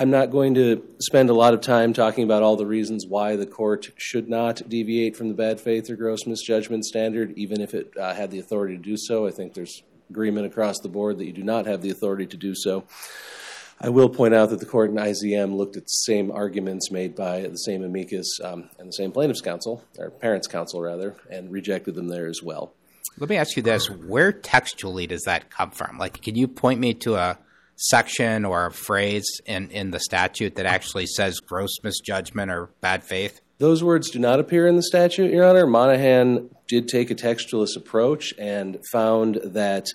I'm 0.00 0.10
not 0.10 0.30
going 0.30 0.54
to 0.54 0.80
spend 1.00 1.28
a 1.28 1.34
lot 1.34 1.54
of 1.54 1.60
time 1.60 1.92
talking 1.92 2.22
about 2.22 2.44
all 2.44 2.54
the 2.54 2.64
reasons 2.64 3.04
why 3.04 3.34
the 3.34 3.46
court 3.46 3.90
should 3.96 4.28
not 4.28 4.62
deviate 4.68 5.16
from 5.16 5.26
the 5.26 5.34
bad 5.34 5.60
faith 5.60 5.90
or 5.90 5.96
gross 5.96 6.24
misjudgment 6.24 6.84
standard, 6.84 7.36
even 7.36 7.60
if 7.60 7.74
it 7.74 7.92
uh, 8.00 8.14
had 8.14 8.30
the 8.30 8.38
authority 8.38 8.76
to 8.76 8.82
do 8.82 8.96
so. 8.96 9.26
I 9.26 9.32
think 9.32 9.54
there's 9.54 9.82
agreement 10.08 10.46
across 10.46 10.78
the 10.78 10.88
board 10.88 11.18
that 11.18 11.26
you 11.26 11.32
do 11.32 11.42
not 11.42 11.66
have 11.66 11.82
the 11.82 11.90
authority 11.90 12.26
to 12.26 12.36
do 12.36 12.54
so. 12.54 12.84
I 13.80 13.88
will 13.88 14.08
point 14.08 14.34
out 14.34 14.50
that 14.50 14.60
the 14.60 14.66
court 14.66 14.90
in 14.90 14.96
IZM 14.96 15.56
looked 15.56 15.76
at 15.76 15.82
the 15.82 15.88
same 15.88 16.30
arguments 16.30 16.92
made 16.92 17.16
by 17.16 17.40
the 17.40 17.56
same 17.56 17.82
amicus 17.82 18.38
um, 18.44 18.70
and 18.78 18.88
the 18.88 18.92
same 18.92 19.10
plaintiff's 19.10 19.40
counsel, 19.40 19.82
or 19.98 20.10
parents' 20.10 20.46
counsel 20.46 20.80
rather, 20.80 21.16
and 21.28 21.50
rejected 21.50 21.96
them 21.96 22.06
there 22.06 22.28
as 22.28 22.40
well. 22.40 22.72
Let 23.18 23.30
me 23.30 23.36
ask 23.36 23.56
you 23.56 23.64
this: 23.64 23.90
Where 23.90 24.30
textually 24.30 25.08
does 25.08 25.22
that 25.22 25.50
come 25.50 25.72
from? 25.72 25.98
Like, 25.98 26.22
can 26.22 26.36
you 26.36 26.46
point 26.46 26.78
me 26.78 26.94
to 26.94 27.16
a 27.16 27.38
section 27.78 28.44
or 28.44 28.66
a 28.66 28.72
phrase 28.72 29.40
in, 29.46 29.70
in 29.70 29.90
the 29.92 30.00
statute 30.00 30.56
that 30.56 30.66
actually 30.66 31.06
says 31.06 31.40
gross 31.40 31.70
misjudgment 31.82 32.50
or 32.50 32.70
bad 32.80 33.04
faith? 33.04 33.40
Those 33.58 33.82
words 33.82 34.10
do 34.10 34.20
not 34.20 34.38
appear 34.38 34.68
in 34.68 34.76
the 34.76 34.82
statute, 34.82 35.32
Your 35.32 35.44
Honor. 35.44 35.66
Monahan 35.66 36.50
did 36.68 36.86
take 36.86 37.10
a 37.10 37.14
textualist 37.14 37.76
approach 37.76 38.32
and 38.38 38.78
found 38.92 39.40
that 39.42 39.88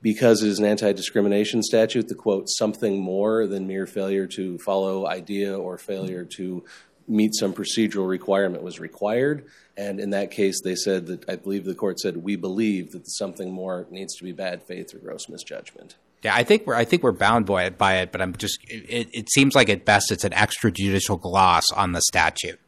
because 0.00 0.42
it 0.42 0.48
is 0.48 0.58
an 0.58 0.64
anti 0.64 0.92
discrimination 0.92 1.62
statute, 1.62 2.08
the 2.08 2.14
quote, 2.14 2.48
something 2.48 3.02
more 3.02 3.46
than 3.46 3.66
mere 3.66 3.86
failure 3.86 4.26
to 4.28 4.58
follow 4.58 5.06
IDEA 5.06 5.58
or 5.58 5.76
failure 5.76 6.24
to 6.36 6.64
meet 7.06 7.34
some 7.34 7.52
procedural 7.52 8.08
requirement 8.08 8.62
was 8.62 8.80
required. 8.80 9.44
And 9.76 10.00
in 10.00 10.10
that 10.10 10.30
case, 10.30 10.62
they 10.62 10.76
said 10.76 11.06
that 11.08 11.28
I 11.28 11.36
believe 11.36 11.64
the 11.64 11.74
court 11.74 11.98
said, 11.98 12.18
we 12.18 12.36
believe 12.36 12.92
that 12.92 13.10
something 13.10 13.52
more 13.52 13.86
needs 13.90 14.14
to 14.16 14.24
be 14.24 14.32
bad 14.32 14.62
faith 14.62 14.94
or 14.94 14.98
gross 14.98 15.28
misjudgment. 15.28 15.96
Yeah, 16.22 16.34
I 16.34 16.44
think 16.44 16.66
we're 16.66 16.74
I 16.74 16.84
think 16.84 17.02
we're 17.02 17.12
bound 17.12 17.46
by 17.46 17.64
it, 17.64 17.78
by 17.78 17.96
it 17.98 18.12
but 18.12 18.20
I'm 18.20 18.34
just 18.36 18.58
it, 18.68 19.08
it 19.12 19.30
seems 19.30 19.54
like 19.54 19.68
at 19.68 19.84
best 19.84 20.12
it's 20.12 20.24
an 20.24 20.32
extrajudicial 20.32 21.20
gloss 21.20 21.64
on 21.72 21.92
the 21.92 22.02
statute. 22.02 22.60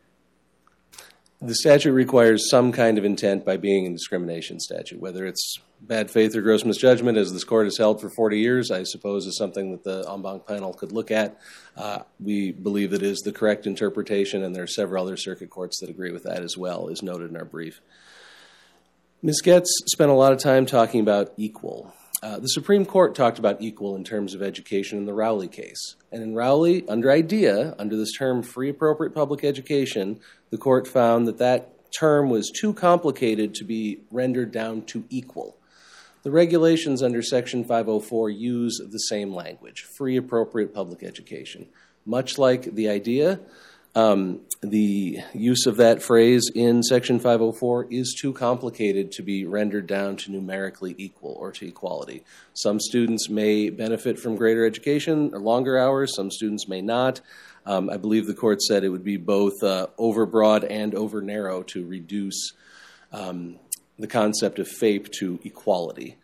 The 1.41 1.57
statute 1.57 1.93
requires 1.93 2.49
some 2.49 2.71
kind 2.71 2.99
of 2.99 3.05
intent 3.05 3.45
by 3.45 3.57
being 3.57 3.87
a 3.87 3.91
discrimination 3.91 4.61
statute, 4.61 5.01
whether 5.01 5.27
it's 5.27 5.59
bad 5.81 6.09
faith 6.09 6.37
or 6.37 6.41
gross 6.41 6.65
misjudgment, 6.65 7.19
as 7.19 7.33
this 7.33 7.43
court 7.43 7.67
has 7.67 7.77
held 7.77 8.01
for 8.01 8.09
40 8.09 8.39
years, 8.39 8.71
I 8.71 8.85
suppose 8.85 9.27
is 9.27 9.37
something 9.37 9.73
that 9.73 9.83
the 9.83 10.09
en 10.09 10.23
banc 10.23 10.47
panel 10.47 10.73
could 10.73 10.93
look 10.93 11.11
at. 11.11 11.41
Uh, 11.77 12.01
we 12.21 12.53
believe 12.53 12.93
it 12.93 13.03
is 13.03 13.19
the 13.21 13.33
correct 13.33 13.67
interpretation, 13.67 14.45
and 14.45 14.55
there 14.55 14.63
are 14.63 14.69
several 14.69 15.05
other 15.05 15.17
circuit 15.17 15.51
courts 15.51 15.81
that 15.81 15.91
agree 15.91 16.13
with 16.13 16.23
that 16.23 16.43
as 16.43 16.57
well, 16.57 16.89
as 16.89 17.03
noted 17.03 17.31
in 17.31 17.37
our 17.37 17.45
brief. 17.45 17.81
Ms. 19.21 19.41
Getz 19.43 19.69
spent 19.87 20.11
a 20.11 20.15
lot 20.15 20.33
of 20.33 20.39
time 20.39 20.65
talking 20.65 21.01
about 21.01 21.33
equal. 21.37 21.93
Uh, 22.23 22.39
the 22.39 22.47
Supreme 22.47 22.87
Court 22.87 23.17
talked 23.17 23.41
about 23.41 23.61
equal 23.61 23.97
in 23.97 24.05
terms 24.05 24.33
of 24.33 24.43
education 24.43 24.97
in 24.97 25.07
the 25.07 25.13
Rowley 25.13 25.49
case. 25.49 25.97
And 26.13 26.23
in 26.23 26.37
Rowley, 26.37 26.87
under 26.89 27.11
IDEA, 27.11 27.75
under 27.81 27.97
this 27.97 28.13
term 28.17 28.45
free 28.45 28.69
appropriate 28.69 29.13
public 29.13 29.43
education, 29.43 30.21
the 30.51 30.57
court 30.57 30.87
found 30.87 31.27
that 31.27 31.39
that 31.39 31.91
term 31.91 32.31
was 32.31 32.49
too 32.49 32.75
complicated 32.75 33.57
to 33.57 33.65
be 33.65 34.03
rendered 34.13 34.53
down 34.53 34.83
to 34.83 35.05
equal. 35.11 35.57
The 36.23 36.31
regulations 36.31 37.03
under 37.03 37.23
Section 37.23 37.65
504 37.65 38.31
use 38.31 38.81
the 38.89 38.99
same 38.99 39.35
language 39.35 39.83
free 39.83 40.17
appropriate 40.17 40.73
public 40.73 41.03
education. 41.03 41.67
Much 42.07 42.39
like 42.39 42.77
the 42.77 42.89
IDEA, 42.89 43.41
um, 43.95 44.41
the 44.63 45.19
use 45.35 45.67
of 45.67 45.77
that 45.77 46.03
phrase 46.03 46.51
in 46.55 46.83
Section 46.83 47.19
504 47.19 47.89
is 47.91 48.17
too 48.19 48.33
complicated 48.33 49.13
to 49.13 49.23
be 49.23 49.45
rendered 49.45 49.87
down 49.87 50.17
to 50.17 50.33
numerically 50.33 50.95
equal 50.97 51.33
or 51.33 51.53
to 51.53 51.67
equality. 51.67 52.25
Some 52.55 52.81
students 52.81 53.29
may 53.29 53.69
benefit 53.69 54.19
from 54.19 54.37
greater 54.37 54.65
education 54.65 55.31
or 55.35 55.41
longer 55.41 55.79
hours, 55.79 56.15
some 56.15 56.31
students 56.31 56.69
may 56.69 56.81
not. 56.81 57.21
Um, 57.67 57.91
I 57.91 57.97
believe 57.97 58.27
the 58.27 58.35
court 58.35 58.63
said 58.63 58.83
it 58.83 58.89
would 58.89 59.05
be 59.05 59.19
both 59.19 59.63
uh, 59.63 59.89
overbroad 59.99 60.67
and 60.69 60.95
over 60.95 61.21
narrow 61.21 61.63
to 61.65 61.85
reduce 61.85 62.53
um, 63.13 63.59
the 63.99 64.07
concept 64.07 64.59
of 64.59 64.69
FAPE 64.69 65.11
to 65.19 65.39
equality. 65.45 66.17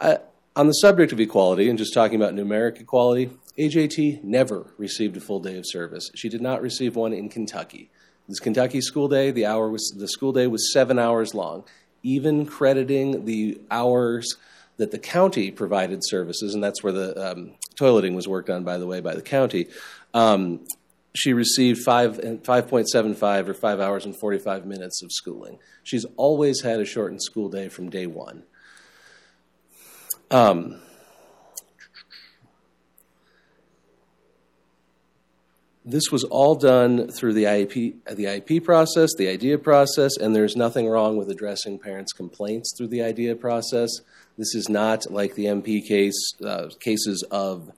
I, 0.00 0.18
on 0.54 0.66
the 0.66 0.72
subject 0.74 1.12
of 1.12 1.20
equality, 1.20 1.70
and 1.70 1.78
just 1.78 1.94
talking 1.94 2.20
about 2.20 2.34
numeric 2.34 2.80
equality, 2.80 3.30
AJT 3.58 4.24
never 4.24 4.72
received 4.78 5.16
a 5.16 5.20
full 5.20 5.40
day 5.40 5.56
of 5.56 5.64
service. 5.66 6.10
She 6.14 6.28
did 6.28 6.40
not 6.40 6.62
receive 6.62 6.96
one 6.96 7.12
in 7.12 7.28
Kentucky. 7.28 7.90
This 8.28 8.40
Kentucky 8.40 8.80
school 8.80 9.08
day, 9.08 9.30
the 9.30 9.46
hour 9.46 9.68
was 9.68 9.94
the 9.96 10.08
school 10.08 10.32
day 10.32 10.46
was 10.46 10.72
seven 10.72 10.98
hours 10.98 11.34
long. 11.34 11.64
Even 12.02 12.46
crediting 12.46 13.26
the 13.26 13.60
hours 13.70 14.36
that 14.76 14.90
the 14.90 14.98
county 14.98 15.50
provided 15.50 16.00
services, 16.02 16.54
and 16.54 16.62
that's 16.62 16.82
where 16.82 16.92
the 16.92 17.32
um, 17.32 17.52
toileting 17.76 18.14
was 18.14 18.26
worked 18.26 18.50
on, 18.50 18.64
by 18.64 18.78
the 18.78 18.86
way, 18.86 19.00
by 19.00 19.14
the 19.14 19.22
county. 19.22 19.68
Um, 20.14 20.60
she 21.14 21.34
received 21.34 21.82
five 21.82 22.16
seven 22.86 23.14
five 23.14 23.48
or 23.48 23.54
five 23.54 23.80
hours 23.80 24.04
and 24.04 24.16
forty 24.16 24.38
five 24.38 24.64
minutes 24.64 25.02
of 25.02 25.12
schooling. 25.12 25.58
She's 25.82 26.06
always 26.16 26.62
had 26.62 26.80
a 26.80 26.84
shortened 26.84 27.22
school 27.22 27.48
day 27.48 27.68
from 27.68 27.90
day 27.90 28.06
one. 28.06 28.44
Um, 30.30 30.80
This 35.84 36.12
was 36.12 36.22
all 36.22 36.54
done 36.54 37.08
through 37.08 37.32
the 37.34 37.44
IEP, 37.44 37.94
the 38.14 38.24
IEP 38.24 38.62
process, 38.62 39.10
the 39.18 39.28
IDEA 39.28 39.58
process, 39.58 40.16
and 40.16 40.34
there's 40.34 40.54
nothing 40.54 40.88
wrong 40.88 41.16
with 41.16 41.28
addressing 41.28 41.80
parents' 41.80 42.12
complaints 42.12 42.72
through 42.76 42.86
the 42.86 43.02
IDEA 43.02 43.34
process. 43.34 43.90
This 44.38 44.54
is 44.54 44.68
not 44.68 45.10
like 45.10 45.34
the 45.34 45.46
MP 45.46 45.84
case, 45.86 46.34
uh, 46.44 46.68
cases 46.78 47.24
of 47.32 47.72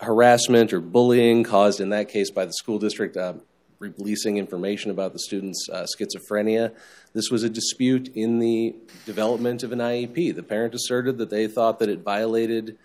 harassment 0.00 0.72
or 0.72 0.80
bullying 0.80 1.44
caused 1.44 1.80
in 1.80 1.90
that 1.90 2.08
case 2.08 2.30
by 2.30 2.46
the 2.46 2.52
school 2.54 2.78
district 2.78 3.18
uh, 3.18 3.34
releasing 3.78 4.38
information 4.38 4.90
about 4.90 5.12
the 5.12 5.18
student's 5.18 5.68
uh, 5.70 5.86
schizophrenia. 5.98 6.74
This 7.12 7.30
was 7.30 7.42
a 7.42 7.50
dispute 7.50 8.08
in 8.14 8.38
the 8.38 8.74
development 9.04 9.62
of 9.62 9.70
an 9.70 9.80
IEP. 9.80 10.34
The 10.34 10.42
parent 10.42 10.74
asserted 10.74 11.18
that 11.18 11.28
they 11.28 11.46
thought 11.46 11.78
that 11.80 11.90
it 11.90 12.00
violated 12.00 12.78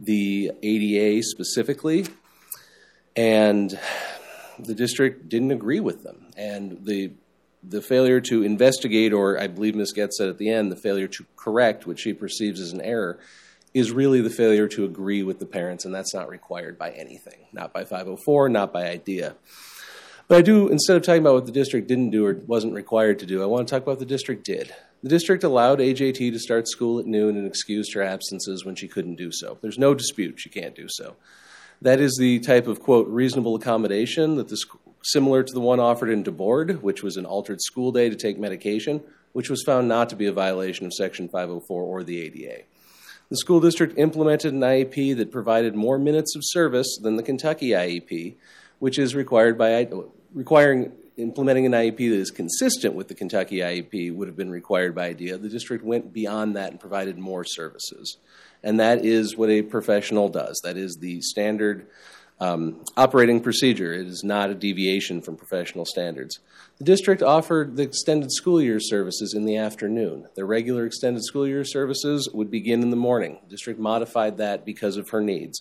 the 0.00 0.50
ADA 0.62 1.22
specifically 1.22 2.06
and 3.18 3.76
the 4.60 4.74
district 4.74 5.28
didn't 5.28 5.50
agree 5.50 5.80
with 5.80 6.04
them. 6.04 6.26
And 6.36 6.84
the 6.84 7.10
the 7.64 7.82
failure 7.82 8.20
to 8.20 8.44
investigate, 8.44 9.12
or 9.12 9.36
I 9.38 9.48
believe 9.48 9.74
Ms. 9.74 9.92
Getz 9.92 10.16
said 10.16 10.28
at 10.28 10.38
the 10.38 10.48
end, 10.48 10.70
the 10.70 10.76
failure 10.76 11.08
to 11.08 11.26
correct 11.36 11.88
what 11.88 11.98
she 11.98 12.12
perceives 12.12 12.60
as 12.60 12.72
an 12.72 12.80
error, 12.80 13.18
is 13.74 13.90
really 13.90 14.20
the 14.20 14.30
failure 14.30 14.68
to 14.68 14.84
agree 14.84 15.24
with 15.24 15.40
the 15.40 15.44
parents, 15.44 15.84
and 15.84 15.92
that's 15.92 16.14
not 16.14 16.28
required 16.28 16.78
by 16.78 16.90
anything, 16.90 17.46
not 17.52 17.72
by 17.72 17.84
504, 17.84 18.48
not 18.48 18.72
by 18.72 18.88
IDEA. 18.88 19.34
But 20.28 20.38
I 20.38 20.42
do, 20.42 20.68
instead 20.68 20.96
of 20.96 21.02
talking 21.02 21.20
about 21.20 21.34
what 21.34 21.46
the 21.46 21.52
district 21.52 21.88
didn't 21.88 22.10
do 22.10 22.24
or 22.24 22.34
wasn't 22.46 22.74
required 22.74 23.18
to 23.18 23.26
do, 23.26 23.42
I 23.42 23.46
want 23.46 23.66
to 23.66 23.74
talk 23.74 23.82
about 23.82 23.98
the 23.98 24.06
district 24.06 24.44
did. 24.44 24.72
The 25.02 25.08
district 25.08 25.42
allowed 25.42 25.80
AJT 25.80 26.32
to 26.32 26.38
start 26.38 26.68
school 26.68 27.00
at 27.00 27.06
noon 27.06 27.36
and 27.36 27.46
excused 27.46 27.92
her 27.94 28.02
absences 28.02 28.64
when 28.64 28.76
she 28.76 28.86
couldn't 28.86 29.16
do 29.16 29.30
so. 29.32 29.58
There's 29.60 29.78
no 29.78 29.94
dispute 29.94 30.38
she 30.38 30.48
can't 30.48 30.76
do 30.76 30.86
so. 30.88 31.16
That 31.80 32.00
is 32.00 32.16
the 32.18 32.40
type 32.40 32.66
of, 32.66 32.80
quote, 32.80 33.06
reasonable 33.08 33.54
accommodation 33.54 34.36
that 34.36 34.48
the 34.48 34.56
similar 35.04 35.42
to 35.42 35.52
the 35.52 35.60
one 35.60 35.78
offered 35.78 36.10
in 36.10 36.24
DeBord, 36.24 36.80
which 36.82 37.02
was 37.02 37.16
an 37.16 37.24
altered 37.24 37.60
school 37.60 37.92
day 37.92 38.10
to 38.10 38.16
take 38.16 38.38
medication, 38.38 39.00
which 39.32 39.48
was 39.48 39.62
found 39.64 39.88
not 39.88 40.08
to 40.10 40.16
be 40.16 40.26
a 40.26 40.32
violation 40.32 40.86
of 40.86 40.92
Section 40.92 41.28
504 41.28 41.82
or 41.82 42.02
the 42.02 42.20
ADA. 42.20 42.62
The 43.30 43.36
school 43.36 43.60
district 43.60 43.98
implemented 43.98 44.54
an 44.54 44.60
IEP 44.60 45.16
that 45.18 45.30
provided 45.30 45.74
more 45.74 45.98
minutes 45.98 46.34
of 46.34 46.42
service 46.44 46.98
than 47.00 47.16
the 47.16 47.22
Kentucky 47.22 47.70
IEP, 47.70 48.34
which 48.78 48.98
is 48.98 49.14
required 49.14 49.58
by 49.58 49.86
requiring 50.34 50.92
implementing 51.18 51.66
an 51.66 51.72
IEP 51.72 51.96
that 51.96 52.16
is 52.16 52.30
consistent 52.30 52.94
with 52.94 53.08
the 53.08 53.14
Kentucky 53.14 53.56
IEP 53.58 54.14
would 54.14 54.28
have 54.28 54.36
been 54.36 54.50
required 54.50 54.94
by 54.94 55.08
IDEA. 55.08 55.36
The 55.36 55.48
district 55.48 55.84
went 55.84 56.12
beyond 56.12 56.56
that 56.56 56.70
and 56.70 56.80
provided 56.80 57.18
more 57.18 57.44
services. 57.44 58.18
And 58.62 58.78
that 58.80 59.04
is 59.04 59.36
what 59.36 59.50
a 59.50 59.62
professional 59.62 60.28
does. 60.28 60.60
That 60.62 60.76
is 60.76 60.98
the 61.00 61.20
standard 61.20 61.88
um, 62.40 62.84
operating 62.96 63.40
procedure. 63.40 63.92
It 63.92 64.06
is 64.06 64.22
not 64.22 64.50
a 64.50 64.54
deviation 64.54 65.20
from 65.20 65.36
professional 65.36 65.84
standards. 65.84 66.38
The 66.78 66.84
district 66.84 67.20
offered 67.20 67.76
the 67.76 67.82
extended 67.82 68.30
school 68.30 68.62
year 68.62 68.78
services 68.78 69.34
in 69.34 69.44
the 69.44 69.56
afternoon. 69.56 70.28
The 70.36 70.44
regular 70.44 70.86
extended 70.86 71.24
school 71.24 71.48
year 71.48 71.64
services 71.64 72.30
would 72.32 72.50
begin 72.50 72.82
in 72.82 72.90
the 72.90 72.96
morning. 72.96 73.38
The 73.44 73.50
district 73.50 73.80
modified 73.80 74.36
that 74.36 74.64
because 74.64 74.96
of 74.96 75.10
her 75.10 75.20
needs. 75.20 75.60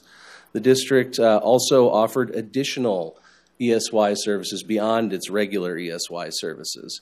The 0.53 0.59
district 0.59 1.17
uh, 1.19 1.37
also 1.37 1.89
offered 1.89 2.35
additional 2.35 3.17
ESY 3.59 4.15
services 4.15 4.63
beyond 4.63 5.13
its 5.13 5.29
regular 5.29 5.77
ESY 5.77 6.29
services. 6.29 7.01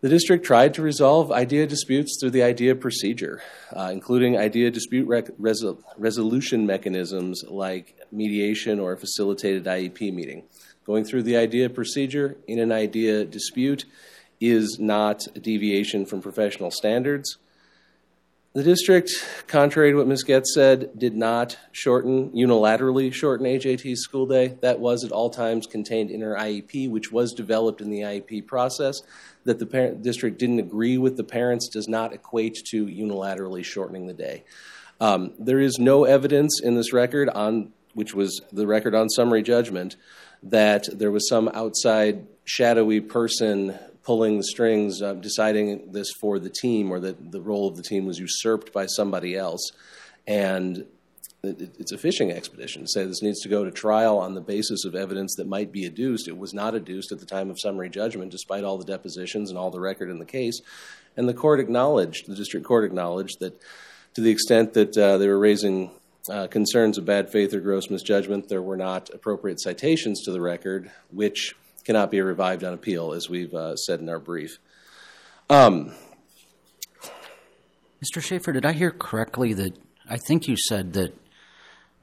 The 0.00 0.08
district 0.08 0.46
tried 0.46 0.72
to 0.74 0.82
resolve 0.82 1.30
IDEA 1.30 1.66
disputes 1.66 2.16
through 2.18 2.30
the 2.30 2.42
IDEA 2.42 2.74
procedure, 2.74 3.42
uh, 3.76 3.90
including 3.92 4.38
IDEA 4.38 4.70
dispute 4.70 5.06
rec- 5.06 5.36
resol- 5.38 5.82
resolution 5.98 6.64
mechanisms 6.64 7.44
like 7.46 7.98
mediation 8.10 8.80
or 8.80 8.92
a 8.92 8.96
facilitated 8.96 9.64
IEP 9.64 10.12
meeting. 10.14 10.44
Going 10.86 11.04
through 11.04 11.24
the 11.24 11.36
IDEA 11.36 11.68
procedure 11.68 12.38
in 12.48 12.58
an 12.58 12.72
IDEA 12.72 13.26
dispute 13.26 13.84
is 14.40 14.78
not 14.80 15.26
a 15.36 15.38
deviation 15.38 16.06
from 16.06 16.22
professional 16.22 16.70
standards. 16.70 17.36
The 18.52 18.64
district, 18.64 19.12
contrary 19.46 19.92
to 19.92 19.96
what 19.98 20.08
Ms. 20.08 20.24
Getz 20.24 20.52
said, 20.54 20.90
did 20.98 21.14
not 21.14 21.56
shorten, 21.70 22.30
unilaterally 22.30 23.12
shorten 23.12 23.46
AJT's 23.46 24.02
school 24.02 24.26
day. 24.26 24.56
That 24.60 24.80
was 24.80 25.04
at 25.04 25.12
all 25.12 25.30
times 25.30 25.68
contained 25.68 26.10
in 26.10 26.20
her 26.20 26.34
IEP, 26.34 26.90
which 26.90 27.12
was 27.12 27.32
developed 27.32 27.80
in 27.80 27.90
the 27.90 28.00
IEP 28.00 28.48
process. 28.48 29.02
That 29.44 29.60
the 29.60 29.66
parent, 29.66 30.02
district 30.02 30.40
didn't 30.40 30.58
agree 30.58 30.98
with 30.98 31.16
the 31.16 31.22
parents 31.22 31.68
does 31.68 31.86
not 31.86 32.12
equate 32.12 32.56
to 32.72 32.86
unilaterally 32.86 33.64
shortening 33.64 34.08
the 34.08 34.14
day. 34.14 34.42
Um, 35.00 35.32
there 35.38 35.60
is 35.60 35.78
no 35.78 36.02
evidence 36.02 36.60
in 36.60 36.74
this 36.74 36.92
record, 36.92 37.28
on 37.28 37.70
which 37.94 38.14
was 38.14 38.40
the 38.50 38.66
record 38.66 38.96
on 38.96 39.10
summary 39.10 39.44
judgment, 39.44 39.94
that 40.42 40.88
there 40.92 41.12
was 41.12 41.28
some 41.28 41.48
outside 41.54 42.26
shadowy 42.44 43.00
person 43.00 43.78
pulling 44.02 44.38
the 44.38 44.44
strings, 44.44 45.02
uh, 45.02 45.14
deciding 45.14 45.92
this 45.92 46.10
for 46.20 46.38
the 46.38 46.50
team, 46.50 46.90
or 46.90 47.00
that 47.00 47.32
the 47.32 47.40
role 47.40 47.68
of 47.68 47.76
the 47.76 47.82
team 47.82 48.06
was 48.06 48.18
usurped 48.18 48.72
by 48.72 48.86
somebody 48.86 49.36
else. 49.36 49.70
And 50.26 50.86
it, 51.42 51.74
it's 51.78 51.92
a 51.92 51.98
fishing 51.98 52.30
expedition 52.30 52.82
to 52.82 52.88
say 52.88 53.04
this 53.04 53.22
needs 53.22 53.40
to 53.40 53.48
go 53.48 53.64
to 53.64 53.70
trial 53.70 54.18
on 54.18 54.34
the 54.34 54.40
basis 54.40 54.84
of 54.84 54.94
evidence 54.94 55.34
that 55.36 55.46
might 55.46 55.72
be 55.72 55.88
adduced. 55.88 56.28
It 56.28 56.38
was 56.38 56.54
not 56.54 56.74
adduced 56.74 57.12
at 57.12 57.20
the 57.20 57.26
time 57.26 57.50
of 57.50 57.58
summary 57.60 57.90
judgment, 57.90 58.30
despite 58.30 58.64
all 58.64 58.78
the 58.78 58.84
depositions 58.84 59.50
and 59.50 59.58
all 59.58 59.70
the 59.70 59.80
record 59.80 60.10
in 60.10 60.18
the 60.18 60.24
case. 60.24 60.60
And 61.16 61.28
the 61.28 61.34
court 61.34 61.60
acknowledged, 61.60 62.26
the 62.26 62.36
district 62.36 62.66
court 62.66 62.84
acknowledged, 62.84 63.40
that 63.40 63.60
to 64.14 64.20
the 64.20 64.30
extent 64.30 64.74
that 64.74 64.96
uh, 64.96 65.18
they 65.18 65.28
were 65.28 65.38
raising 65.38 65.90
uh, 66.30 66.46
concerns 66.46 66.98
of 66.98 67.04
bad 67.04 67.30
faith 67.30 67.54
or 67.54 67.60
gross 67.60 67.90
misjudgment, 67.90 68.48
there 68.48 68.62
were 68.62 68.76
not 68.76 69.10
appropriate 69.10 69.60
citations 69.60 70.22
to 70.24 70.32
the 70.32 70.40
record, 70.40 70.90
which 71.10 71.54
cannot 71.84 72.10
be 72.10 72.20
revived 72.20 72.64
on 72.64 72.72
appeal, 72.72 73.12
as 73.12 73.28
we've 73.28 73.54
uh, 73.54 73.76
said 73.76 74.00
in 74.00 74.08
our 74.08 74.18
brief. 74.18 74.58
Um, 75.48 75.92
Mr. 78.02 78.22
Schaefer, 78.22 78.52
did 78.52 78.64
I 78.64 78.72
hear 78.72 78.90
correctly 78.90 79.52
that 79.54 79.76
I 80.08 80.16
think 80.16 80.48
you 80.48 80.56
said 80.56 80.94
that 80.94 81.14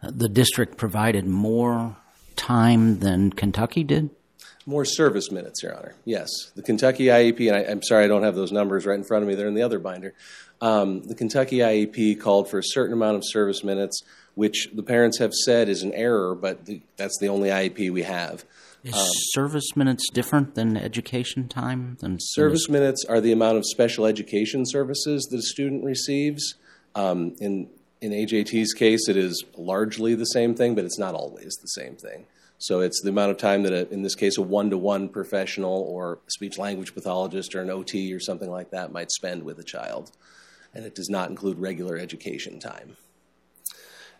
the 0.03 0.29
district 0.29 0.77
provided 0.77 1.25
more 1.25 1.97
time 2.35 2.99
than 2.99 3.31
Kentucky 3.31 3.83
did? 3.83 4.09
More 4.65 4.85
service 4.85 5.31
minutes, 5.31 5.63
Your 5.63 5.75
Honor. 5.75 5.95
Yes. 6.05 6.29
The 6.55 6.61
Kentucky 6.61 7.05
IEP, 7.05 7.47
and 7.47 7.55
I, 7.55 7.61
am 7.61 7.81
sorry 7.81 8.05
I 8.05 8.07
don't 8.07 8.23
have 8.23 8.35
those 8.35 8.51
numbers 8.51 8.85
right 8.85 8.97
in 8.97 9.03
front 9.03 9.23
of 9.23 9.29
me, 9.29 9.35
they're 9.35 9.47
in 9.47 9.55
the 9.55 9.63
other 9.63 9.79
binder. 9.79 10.13
Um, 10.59 11.03
the 11.03 11.15
Kentucky 11.15 11.59
IEP 11.59 12.19
called 12.19 12.49
for 12.49 12.59
a 12.59 12.63
certain 12.63 12.93
amount 12.93 13.15
of 13.15 13.23
service 13.25 13.63
minutes, 13.63 14.01
which 14.35 14.69
the 14.73 14.83
parents 14.83 15.19
have 15.19 15.33
said 15.33 15.69
is 15.69 15.83
an 15.83 15.93
error, 15.93 16.35
but 16.35 16.65
the, 16.65 16.81
that's 16.97 17.17
the 17.19 17.29
only 17.29 17.49
IEP 17.49 17.91
we 17.91 18.03
have. 18.03 18.43
Is 18.83 18.93
um, 18.93 19.07
service 19.31 19.75
minutes 19.75 20.09
different 20.11 20.55
than 20.55 20.77
education 20.77 21.47
time? 21.47 21.97
Than 21.99 22.17
service 22.19 22.69
minutes 22.69 23.05
are 23.05 23.19
the 23.19 23.31
amount 23.31 23.57
of 23.57 23.65
special 23.65 24.05
education 24.05 24.65
services 24.65 25.27
that 25.31 25.37
a 25.37 25.41
student 25.41 25.83
receives. 25.83 26.55
Um, 26.95 27.35
in 27.39 27.69
in 28.01 28.11
AJT's 28.11 28.73
case, 28.73 29.09
it 29.09 29.17
is 29.17 29.43
largely 29.55 30.13
the 30.13 30.25
same 30.25 30.53
thing, 30.53 30.75
but 30.75 30.85
it's 30.85 30.99
not 30.99 31.15
always 31.15 31.57
the 31.61 31.67
same 31.67 31.95
thing. 31.95 32.25
So 32.59 32.79
it's 32.79 33.01
the 33.01 33.09
amount 33.09 33.31
of 33.31 33.37
time 33.37 33.63
that, 33.63 33.73
a, 33.73 33.91
in 33.91 34.01
this 34.03 34.15
case, 34.15 34.37
a 34.37 34.41
one-to-one 34.41 35.09
professional 35.09 35.81
or 35.81 36.19
speech 36.27 36.57
language 36.57 36.93
pathologist 36.93 37.53
or 37.55 37.61
an 37.61 37.69
OT 37.69 38.13
or 38.13 38.19
something 38.19 38.49
like 38.49 38.71
that 38.71 38.91
might 38.91 39.11
spend 39.11 39.43
with 39.43 39.59
a 39.59 39.63
child, 39.63 40.11
and 40.73 40.85
it 40.85 40.95
does 40.95 41.09
not 41.09 41.29
include 41.29 41.59
regular 41.59 41.97
education 41.97 42.59
time. 42.59 42.97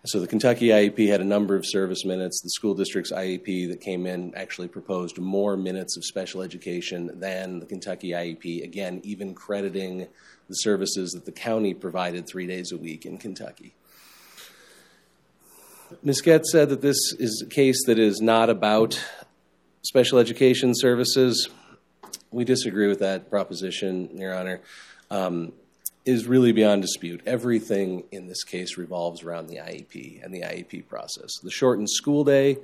So 0.07 0.21
the 0.21 0.27
Kentucky 0.27 0.67
IEP 0.67 1.09
had 1.09 1.19
a 1.19 1.25
number 1.25 1.53
of 1.57 1.65
service 1.65 2.05
minutes. 2.05 2.39
The 2.41 2.51
school 2.51 2.73
district's 2.73 3.11
IEP 3.11 3.67
that 3.67 3.81
came 3.81 4.05
in 4.05 4.33
actually 4.35 4.69
proposed 4.69 5.17
more 5.17 5.57
minutes 5.57 5.97
of 5.97 6.05
special 6.05 6.41
education 6.41 7.11
than 7.19 7.59
the 7.59 7.65
Kentucky 7.65 8.11
IEP, 8.11 8.63
again, 8.63 9.01
even 9.03 9.33
crediting 9.35 10.07
the 10.47 10.53
services 10.53 11.11
that 11.11 11.25
the 11.25 11.33
county 11.33 11.73
provided 11.73 12.25
three 12.25 12.47
days 12.47 12.71
a 12.71 12.77
week 12.77 13.05
in 13.05 13.17
Kentucky. 13.17 13.75
Ms. 16.01 16.21
Getz 16.21 16.53
said 16.53 16.69
that 16.69 16.81
this 16.81 17.11
is 17.19 17.43
a 17.45 17.49
case 17.49 17.83
that 17.85 17.99
is 17.99 18.21
not 18.21 18.49
about 18.49 19.03
special 19.81 20.19
education 20.19 20.71
services. 20.73 21.49
We 22.31 22.45
disagree 22.45 22.87
with 22.87 22.99
that 22.99 23.29
proposition, 23.29 24.17
Your 24.17 24.33
Honor. 24.33 24.61
Um, 25.11 25.51
is 26.07 26.25
really 26.25 26.53
beyond 26.53 26.81
dispute. 26.81 27.21
Everything 27.25 28.03
in 28.11 28.27
this 28.27 28.43
case 28.43 28.77
revolves 28.77 29.23
around 29.23 29.47
the 29.47 29.57
IEP 29.57 30.23
and 30.23 30.33
the 30.33 30.41
IEP 30.41 30.87
process. 30.87 31.31
The 31.43 31.51
shortened 31.51 31.89
school 31.89 32.23
day 32.23 32.57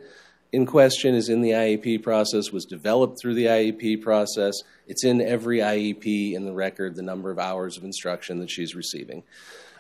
in 0.54 0.66
question 0.68 1.16
is 1.16 1.30
in 1.30 1.42
the 1.42 1.50
IEP 1.50 2.04
process, 2.04 2.52
was 2.52 2.64
developed 2.64 3.20
through 3.20 3.34
the 3.34 3.48
IEP 3.48 4.02
process. 4.02 4.54
It's 4.88 5.04
in 5.04 5.20
every 5.20 5.58
IEP 5.58 6.34
in 6.34 6.46
the 6.46 6.54
record, 6.54 6.96
the 6.96 7.02
number 7.02 7.32
of 7.32 7.40
hours 7.40 7.76
of 7.76 7.84
instruction 7.84 8.40
that 8.40 8.52
she's 8.52 8.76
receiving. 8.76 9.24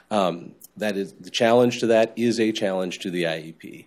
Um, 0.09 0.55
that 0.75 0.97
is 0.97 1.13
the 1.13 1.29
challenge 1.29 1.79
to 1.79 1.87
that 1.87 2.13
is 2.15 2.39
a 2.39 2.51
challenge 2.51 2.99
to 2.99 3.11
the 3.11 3.23
IEP. 3.23 3.85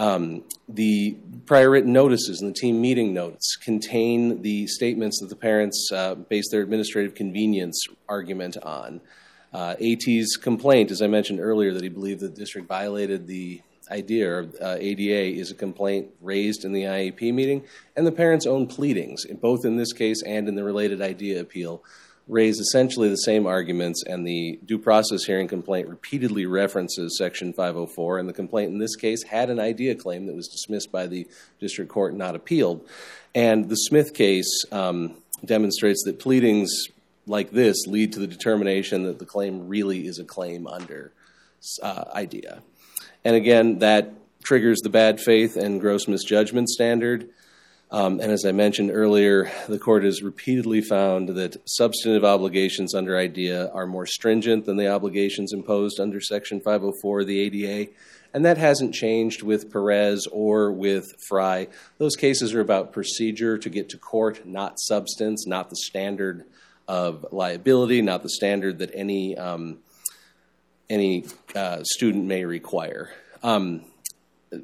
Um, 0.00 0.44
the 0.66 1.18
prior 1.44 1.68
written 1.68 1.92
notices 1.92 2.40
and 2.40 2.48
the 2.48 2.58
team 2.58 2.80
meeting 2.80 3.12
notes 3.12 3.54
contain 3.56 4.40
the 4.40 4.66
statements 4.66 5.20
that 5.20 5.28
the 5.28 5.36
parents 5.36 5.90
uh, 5.92 6.14
base 6.14 6.50
their 6.50 6.62
administrative 6.62 7.14
convenience 7.14 7.78
argument 8.08 8.56
on. 8.62 9.02
Uh, 9.52 9.74
AT's 9.78 10.38
complaint, 10.38 10.90
as 10.90 11.02
I 11.02 11.06
mentioned 11.06 11.38
earlier, 11.38 11.74
that 11.74 11.82
he 11.82 11.90
believed 11.90 12.20
the 12.20 12.30
district 12.30 12.66
violated 12.66 13.26
the 13.26 13.60
idea 13.90 14.38
of 14.38 14.56
uh, 14.58 14.76
ADA 14.78 15.38
is 15.38 15.50
a 15.50 15.54
complaint 15.54 16.08
raised 16.22 16.64
in 16.64 16.72
the 16.72 16.84
IEP 16.84 17.34
meeting, 17.34 17.62
and 17.94 18.06
the 18.06 18.12
parents' 18.12 18.46
own 18.46 18.68
pleadings, 18.68 19.26
both 19.42 19.66
in 19.66 19.76
this 19.76 19.92
case 19.92 20.22
and 20.22 20.48
in 20.48 20.54
the 20.54 20.64
related 20.64 21.02
IDEA 21.02 21.42
appeal, 21.42 21.84
raise 22.30 22.58
essentially 22.58 23.08
the 23.08 23.16
same 23.16 23.46
arguments, 23.46 24.02
and 24.06 24.26
the 24.26 24.58
due 24.64 24.78
process 24.78 25.24
hearing 25.24 25.48
complaint 25.48 25.88
repeatedly 25.88 26.46
references 26.46 27.18
Section 27.18 27.52
504. 27.52 28.18
And 28.18 28.28
the 28.28 28.32
complaint 28.32 28.72
in 28.72 28.78
this 28.78 28.96
case 28.96 29.24
had 29.24 29.50
an 29.50 29.58
IDEA 29.58 29.96
claim 29.96 30.26
that 30.26 30.36
was 30.36 30.48
dismissed 30.48 30.92
by 30.92 31.06
the 31.06 31.26
district 31.58 31.90
court, 31.90 32.12
and 32.12 32.18
not 32.18 32.36
appealed. 32.36 32.88
And 33.34 33.68
the 33.68 33.76
Smith 33.76 34.14
case 34.14 34.64
um, 34.72 35.16
demonstrates 35.44 36.02
that 36.04 36.18
pleadings 36.18 36.70
like 37.26 37.50
this 37.50 37.86
lead 37.86 38.12
to 38.12 38.20
the 38.20 38.26
determination 38.26 39.04
that 39.04 39.18
the 39.18 39.26
claim 39.26 39.68
really 39.68 40.06
is 40.06 40.18
a 40.18 40.24
claim 40.24 40.66
under 40.66 41.12
uh, 41.82 42.04
IDEA. 42.14 42.62
And 43.24 43.36
again, 43.36 43.80
that 43.80 44.12
triggers 44.42 44.80
the 44.80 44.88
bad 44.88 45.20
faith 45.20 45.56
and 45.56 45.80
gross 45.80 46.08
misjudgment 46.08 46.68
standard. 46.68 47.28
Um, 47.92 48.20
and 48.20 48.30
as 48.30 48.44
I 48.44 48.52
mentioned 48.52 48.92
earlier, 48.92 49.50
the 49.68 49.78
court 49.78 50.04
has 50.04 50.22
repeatedly 50.22 50.80
found 50.80 51.30
that 51.30 51.56
substantive 51.68 52.24
obligations 52.24 52.94
under 52.94 53.18
IDEA 53.18 53.68
are 53.70 53.86
more 53.86 54.06
stringent 54.06 54.64
than 54.64 54.76
the 54.76 54.88
obligations 54.88 55.52
imposed 55.52 55.98
under 55.98 56.20
Section 56.20 56.60
504 56.60 57.20
of 57.20 57.26
the 57.26 57.40
ADA. 57.40 57.90
And 58.32 58.44
that 58.44 58.58
hasn't 58.58 58.94
changed 58.94 59.42
with 59.42 59.72
Perez 59.72 60.28
or 60.30 60.70
with 60.70 61.06
Fry. 61.28 61.66
Those 61.98 62.14
cases 62.14 62.54
are 62.54 62.60
about 62.60 62.92
procedure 62.92 63.58
to 63.58 63.68
get 63.68 63.88
to 63.88 63.98
court, 63.98 64.46
not 64.46 64.78
substance, 64.78 65.48
not 65.48 65.68
the 65.68 65.76
standard 65.76 66.44
of 66.86 67.26
liability, 67.32 68.02
not 68.02 68.22
the 68.22 68.28
standard 68.28 68.78
that 68.78 68.90
any 68.94 69.36
um, 69.36 69.78
any 70.88 71.24
uh, 71.56 71.82
student 71.82 72.26
may 72.26 72.44
require. 72.44 73.10
Um, 73.42 73.84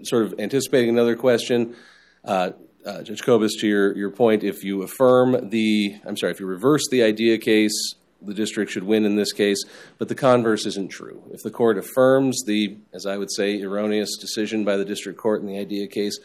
sort 0.03 0.27
of 0.27 0.39
anticipating 0.39 0.91
another 0.91 1.17
question. 1.17 1.75
Uh, 2.25 2.51
uh, 2.87 3.03
Judge 3.03 3.23
Kobes, 3.23 3.57
to 3.57 3.67
your, 3.67 3.97
your 3.97 4.11
point, 4.11 4.45
if 4.45 4.63
you 4.63 4.83
affirm 4.83 5.51
the, 5.51 5.97
I'm 6.07 6.17
sorry, 6.17 6.33
if 6.33 6.41
you 6.41 6.47
reverse 6.47 6.83
the 6.91 7.03
IDEA 7.03 7.39
case, 7.39 7.95
the 8.23 8.33
district 8.33 8.71
should 8.71 8.85
win 8.85 9.05
in 9.05 9.17
this 9.17 9.33
case, 9.33 9.63
but 9.99 10.09
the 10.09 10.15
converse 10.15 10.67
isn't 10.67 10.89
true. 10.89 11.23
If 11.33 11.43
the 11.43 11.51
court 11.51 11.79
affirms 11.79 12.43
the, 12.47 12.77
as 12.95 13.05
I 13.05 13.17
would 13.17 13.31
say, 13.31 13.61
erroneous 13.61 14.17
decision 14.17 14.65
by 14.65 14.77
the 14.77 14.85
district 14.85 15.19
court 15.19 15.41
in 15.41 15.47
the 15.47 15.59
IDEA 15.59 15.89
case, 15.89 16.19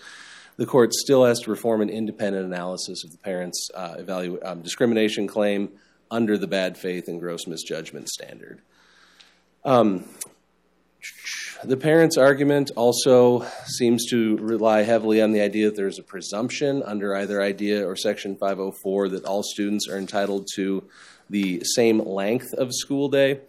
the 0.57 0.65
court 0.65 0.93
still 0.93 1.25
has 1.25 1.39
to 1.39 1.45
perform 1.45 1.81
an 1.81 1.89
independent 1.89 2.45
analysis 2.45 3.03
of 3.03 3.11
the 3.11 3.17
parent's 3.17 3.69
uh, 3.73 3.95
um, 4.43 4.61
discrimination 4.61 5.27
claim 5.27 5.69
under 6.09 6.37
the 6.37 6.47
bad 6.47 6.77
faith 6.77 7.07
and 7.07 7.19
gross 7.19 7.47
misjudgment 7.47 8.07
standard. 8.09 8.61
Um, 9.63 10.05
the 11.63 11.77
parent's 11.77 12.17
argument 12.17 12.71
also 12.75 13.45
seems 13.65 14.05
to 14.09 14.37
rely 14.37 14.81
heavily 14.81 15.21
on 15.21 15.31
the 15.31 15.41
idea 15.41 15.67
that 15.67 15.75
there's 15.75 15.99
a 15.99 16.03
presumption 16.03 16.81
under 16.83 17.15
either 17.15 17.41
IDEA 17.41 17.87
or 17.87 17.95
Section 17.95 18.35
504 18.35 19.09
that 19.09 19.25
all 19.25 19.43
students 19.43 19.87
are 19.87 19.97
entitled 19.97 20.47
to 20.55 20.83
the 21.29 21.61
same 21.63 21.99
length 21.99 22.53
of 22.53 22.73
school 22.73 23.09
day. 23.09 23.41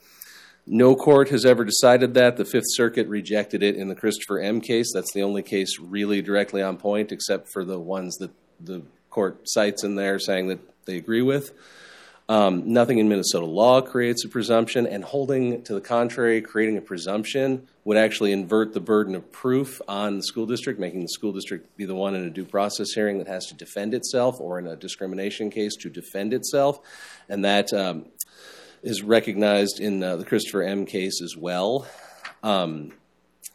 No 0.67 0.95
court 0.95 1.31
has 1.31 1.45
ever 1.45 1.65
decided 1.65 2.15
that. 2.15 2.37
The 2.37 2.45
Fifth 2.45 2.69
Circuit 2.69 3.09
rejected 3.09 3.63
it 3.63 3.77
in 3.77 3.89
the 3.89 3.97
Christopher 3.97 4.39
M 4.39 4.61
case. 4.61 4.93
That's 4.95 5.13
the 5.13 5.23
only 5.23 5.43
case 5.43 5.79
really 5.81 6.23
directly 6.23 6.63
on 6.63 6.77
point, 6.77 7.11
except 7.11 7.49
for 7.53 7.65
the 7.65 7.81
ones 7.81 8.17
that 8.19 8.31
the 8.61 8.83
court 9.11 9.41
cites 9.45 9.83
in 9.83 9.97
there 9.97 10.19
saying 10.19 10.49
that 10.49 10.61
they 10.85 10.97
agree 10.97 11.23
with. 11.23 11.53
Um, 12.29 12.73
nothing 12.73 12.99
in 12.99 13.09
Minnesota 13.09 13.47
law 13.47 13.81
creates 13.81 14.25
a 14.25 14.29
presumption, 14.29 14.87
and 14.87 15.05
holding 15.05 15.63
to 15.63 15.75
the 15.75 15.81
contrary, 15.81 16.41
creating 16.41 16.77
a 16.79 16.81
presumption, 16.81 17.67
would 17.85 17.97
actually 17.97 18.33
invert 18.33 18.73
the 18.73 18.81
burden 18.81 19.15
of 19.15 19.31
proof 19.33 19.83
on 19.89 20.19
the 20.19 20.23
school 20.23 20.47
district, 20.47 20.79
making 20.79 21.03
the 21.03 21.09
school 21.09 21.33
district 21.33 21.77
be 21.77 21.85
the 21.85 21.95
one 21.95 22.15
in 22.15 22.25
a 22.25 22.31
due 22.31 22.45
process 22.45 22.93
hearing 22.93 23.19
that 23.19 23.27
has 23.27 23.47
to 23.47 23.55
defend 23.55 23.93
itself, 23.93 24.41
or 24.41 24.59
in 24.59 24.67
a 24.67 24.77
discrimination 24.77 25.51
case 25.51 25.75
to 25.77 25.91
defend 25.91 26.33
itself. 26.33 26.81
And 27.29 27.45
that 27.45 27.73
um, 27.73 28.07
is 28.83 29.03
recognized 29.03 29.81
in 29.81 30.03
uh, 30.03 30.17
the 30.17 30.25
Christopher 30.25 30.63
M 30.63 30.87
case 30.87 31.21
as 31.23 31.37
well. 31.37 31.87
Um, 32.43 32.93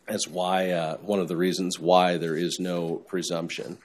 as 0.08 0.28
why 0.28 0.72
uh, 0.72 0.98
one 0.98 1.20
of 1.20 1.28
the 1.28 1.36
reasons 1.36 1.80
why 1.80 2.18
there 2.18 2.36
is 2.36 2.60
no 2.60 2.96
presumption. 2.96 3.78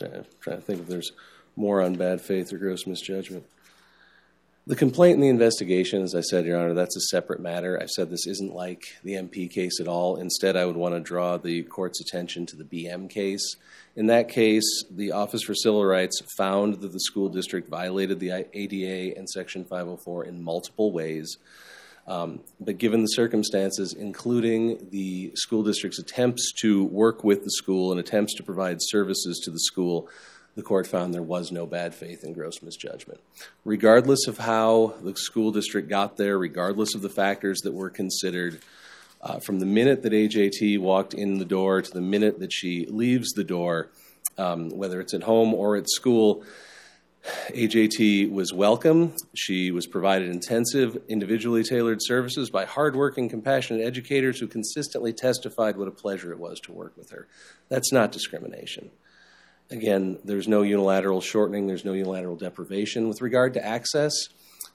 Sorry, 0.00 0.16
I'm 0.16 0.24
trying 0.40 0.56
to 0.56 0.62
think 0.62 0.80
if 0.80 0.86
there's 0.86 1.12
more 1.56 1.82
on 1.82 1.94
bad 1.94 2.22
faith 2.22 2.52
or 2.52 2.58
gross 2.58 2.86
misjudgment. 2.86 3.44
The 4.66 4.76
complaint 4.76 5.14
and 5.14 5.22
the 5.22 5.28
investigation, 5.28 6.02
as 6.02 6.14
I 6.14 6.20
said, 6.20 6.46
Your 6.46 6.58
Honor, 6.58 6.74
that's 6.74 6.96
a 6.96 7.00
separate 7.00 7.40
matter. 7.40 7.78
I've 7.80 7.90
said 7.90 8.08
this 8.08 8.26
isn't 8.26 8.54
like 8.54 8.82
the 9.04 9.14
MP 9.14 9.50
case 9.50 9.78
at 9.80 9.88
all. 9.88 10.16
Instead, 10.16 10.56
I 10.56 10.64
would 10.64 10.76
want 10.76 10.94
to 10.94 11.00
draw 11.00 11.36
the 11.36 11.64
court's 11.64 12.00
attention 12.00 12.46
to 12.46 12.56
the 12.56 12.64
BM 12.64 13.10
case. 13.10 13.56
In 13.94 14.06
that 14.06 14.28
case, 14.28 14.84
the 14.90 15.12
Office 15.12 15.42
for 15.42 15.54
Civil 15.54 15.84
Rights 15.84 16.22
found 16.38 16.80
that 16.80 16.92
the 16.92 17.00
school 17.00 17.28
district 17.28 17.68
violated 17.68 18.20
the 18.20 18.46
ADA 18.54 19.18
and 19.18 19.28
Section 19.28 19.64
504 19.64 20.24
in 20.24 20.42
multiple 20.42 20.92
ways. 20.92 21.36
Um, 22.10 22.40
but 22.58 22.78
given 22.78 23.02
the 23.02 23.06
circumstances, 23.06 23.94
including 23.94 24.88
the 24.90 25.30
school 25.36 25.62
district's 25.62 26.00
attempts 26.00 26.52
to 26.60 26.82
work 26.82 27.22
with 27.22 27.44
the 27.44 27.52
school 27.52 27.92
and 27.92 28.00
attempts 28.00 28.34
to 28.34 28.42
provide 28.42 28.78
services 28.80 29.40
to 29.44 29.50
the 29.52 29.60
school, 29.60 30.08
the 30.56 30.62
court 30.62 30.88
found 30.88 31.14
there 31.14 31.22
was 31.22 31.52
no 31.52 31.66
bad 31.66 31.94
faith 31.94 32.24
and 32.24 32.34
gross 32.34 32.62
misjudgment. 32.62 33.20
Regardless 33.64 34.26
of 34.26 34.38
how 34.38 34.94
the 35.04 35.14
school 35.14 35.52
district 35.52 35.88
got 35.88 36.16
there, 36.16 36.36
regardless 36.36 36.96
of 36.96 37.02
the 37.02 37.08
factors 37.08 37.60
that 37.60 37.74
were 37.74 37.90
considered, 37.90 38.60
uh, 39.22 39.38
from 39.38 39.60
the 39.60 39.66
minute 39.66 40.02
that 40.02 40.12
AJT 40.12 40.80
walked 40.80 41.14
in 41.14 41.38
the 41.38 41.44
door 41.44 41.80
to 41.80 41.90
the 41.92 42.00
minute 42.00 42.40
that 42.40 42.52
she 42.52 42.86
leaves 42.86 43.30
the 43.34 43.44
door, 43.44 43.88
um, 44.36 44.70
whether 44.70 45.00
it's 45.00 45.14
at 45.14 45.22
home 45.22 45.54
or 45.54 45.76
at 45.76 45.88
school, 45.88 46.42
AJT 47.24 48.30
was 48.30 48.52
welcome. 48.52 49.14
She 49.34 49.70
was 49.70 49.86
provided 49.86 50.28
intensive, 50.28 50.96
individually 51.08 51.62
tailored 51.62 51.98
services 52.00 52.50
by 52.50 52.64
hardworking, 52.64 53.28
compassionate 53.28 53.84
educators 53.84 54.40
who 54.40 54.46
consistently 54.46 55.12
testified 55.12 55.76
what 55.76 55.88
a 55.88 55.92
pleasure 55.92 56.32
it 56.32 56.38
was 56.38 56.60
to 56.60 56.72
work 56.72 56.96
with 56.96 57.10
her. 57.10 57.28
That's 57.68 57.92
not 57.92 58.12
discrimination. 58.12 58.90
Again, 59.70 60.18
there's 60.24 60.48
no 60.48 60.62
unilateral 60.62 61.20
shortening, 61.20 61.66
there's 61.66 61.84
no 61.84 61.92
unilateral 61.92 62.36
deprivation. 62.36 63.08
With 63.08 63.20
regard 63.20 63.54
to 63.54 63.64
access, 63.64 64.12